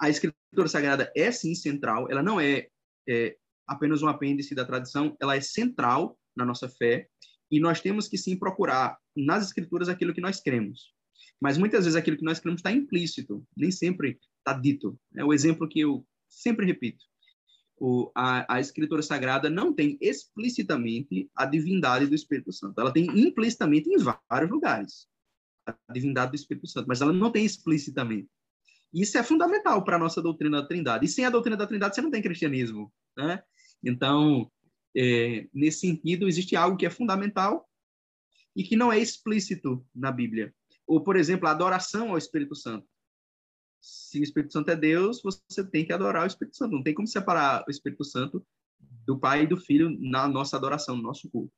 [0.00, 2.68] a escritura sagrada é sim central, ela não é,
[3.08, 7.08] é apenas um apêndice da tradição, ela é central na nossa fé
[7.50, 10.92] e nós temos que sim procurar nas escrituras aquilo que nós cremos.
[11.40, 14.98] Mas muitas vezes aquilo que nós cremos está implícito, nem sempre está dito.
[15.16, 17.04] É o exemplo que eu sempre repito.
[17.82, 22.78] O, a, a, escritura sagrada não tem explicitamente a divindade do Espírito Santo.
[22.78, 25.08] Ela tem implicitamente em vários lugares
[25.66, 28.28] a divindade do Espírito Santo, mas ela não tem explicitamente.
[28.92, 31.06] Isso é fundamental para a nossa doutrina da Trindade.
[31.06, 33.42] E sem a doutrina da Trindade você não tem cristianismo, né?
[33.82, 34.50] Então,
[34.96, 37.68] é, nesse sentido, existe algo que é fundamental
[38.54, 40.52] e que não é explícito na Bíblia.
[40.86, 42.86] Ou, por exemplo, a adoração ao Espírito Santo.
[43.80, 46.72] Se o Espírito Santo é Deus, você tem que adorar o Espírito Santo.
[46.72, 48.44] Não tem como separar o Espírito Santo
[49.06, 51.52] do Pai e do Filho na nossa adoração, no nosso culto.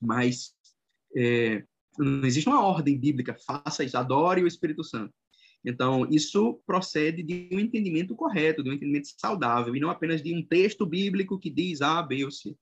[0.00, 0.54] Mas
[1.16, 1.64] é,
[1.98, 5.12] não existe uma ordem bíblica, faça isso, adore o Espírito Santo.
[5.64, 10.32] Então, isso procede de um entendimento correto, de um entendimento saudável, e não apenas de
[10.32, 12.54] um texto bíblico que diz A, B ou C.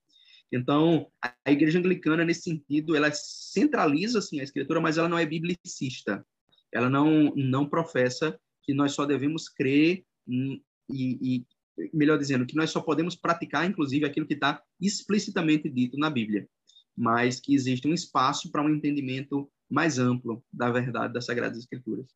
[0.51, 5.27] Então, a igreja anglicana, nesse sentido, ela centraliza, assim, a escritura, mas ela não é
[5.27, 6.25] biblicista.
[6.73, 11.47] Ela não, não professa que nós só devemos crer e, e,
[11.93, 16.49] melhor dizendo, que nós só podemos praticar, inclusive, aquilo que está explicitamente dito na Bíblia,
[16.97, 22.07] mas que existe um espaço para um entendimento mais amplo da verdade das Sagradas Escrituras.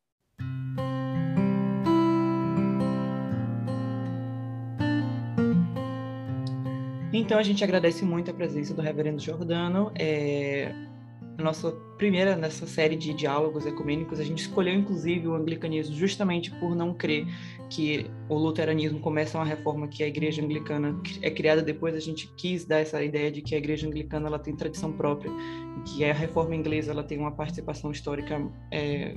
[7.12, 9.90] Então a gente agradece muito a presença do Reverendo Jordano.
[9.98, 10.72] É,
[11.42, 16.74] nossa primeira nessa série de diálogos ecumênicos, a gente escolheu inclusive o anglicanismo justamente por
[16.74, 17.26] não crer
[17.70, 21.94] que o luteranismo começa uma reforma que a igreja anglicana é criada depois.
[21.94, 25.30] A gente quis dar essa ideia de que a igreja anglicana ela tem tradição própria,
[25.84, 28.40] que a reforma inglesa ela tem uma participação histórica
[28.72, 29.16] é,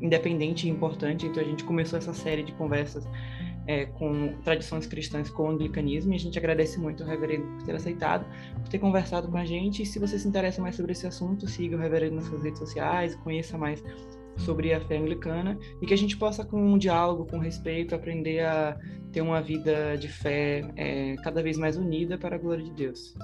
[0.00, 1.26] independente e importante.
[1.26, 3.06] Então a gente começou essa série de conversas
[3.66, 7.62] é, com tradições cristãs com o anglicanismo e a gente agradece muito ao reverendo por
[7.64, 9.82] ter aceitado, por ter conversado com a gente.
[9.82, 12.58] E se você se interessa mais sobre esse assunto, siga o reverendo nas suas redes
[12.58, 13.82] sociais, conheça mais
[14.38, 18.40] sobre a fé anglicana e que a gente possa, com um diálogo, com respeito, aprender
[18.40, 18.78] a
[19.12, 23.14] ter uma vida de fé é, cada vez mais unida para a glória de Deus.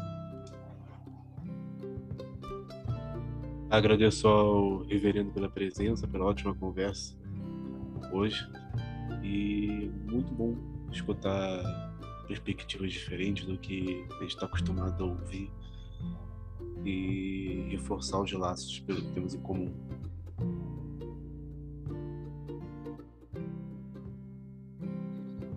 [3.71, 7.17] Agradeço ao reverendo pela presença, pela ótima conversa
[8.13, 8.47] hoje.
[9.23, 10.57] E muito bom
[10.91, 11.93] escutar
[12.27, 15.51] perspectivas diferentes do que a gente está acostumado a ouvir
[16.85, 19.73] e reforçar os laços que temos em comum.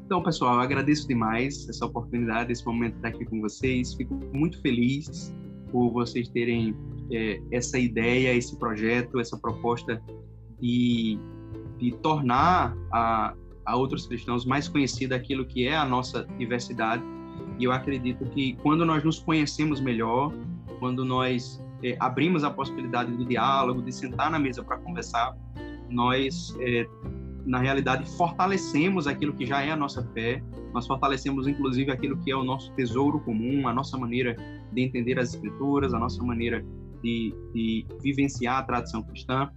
[0.05, 3.95] Então, pessoal, eu agradeço demais essa oportunidade, esse momento de estar aqui com vocês.
[3.95, 5.33] Fico muito feliz
[5.71, 6.75] por vocês terem
[7.11, 9.99] é, essa ideia, esse projeto, essa proposta
[10.61, 11.17] de,
[11.79, 13.35] de tornar a,
[13.65, 17.03] a outros cristãos mais conhecida aquilo que é a nossa diversidade.
[17.57, 20.33] E eu acredito que quando nós nos conhecemos melhor,
[20.79, 25.35] quando nós é, abrimos a possibilidade do diálogo, de sentar na mesa para conversar,
[25.89, 26.87] nós, é,
[27.45, 30.43] na realidade, fortalecemos aquilo que já é a nossa fé,
[30.73, 34.35] nós fortalecemos, inclusive, aquilo que é o nosso tesouro comum, a nossa maneira
[34.73, 36.65] de entender as Escrituras, a nossa maneira
[37.01, 39.49] de, de vivenciar a tradição cristã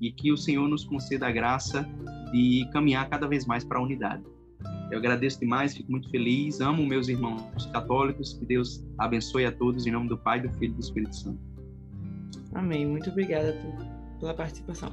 [0.00, 1.88] e que o Senhor nos conceda a graça
[2.32, 4.24] de caminhar cada vez mais para a unidade.
[4.90, 9.86] Eu agradeço demais, fico muito feliz, amo meus irmãos católicos, que Deus abençoe a todos
[9.86, 11.40] em nome do Pai, do Filho e do Espírito Santo.
[12.54, 12.86] Amém.
[12.86, 13.54] Muito obrigada
[14.20, 14.92] pela participação.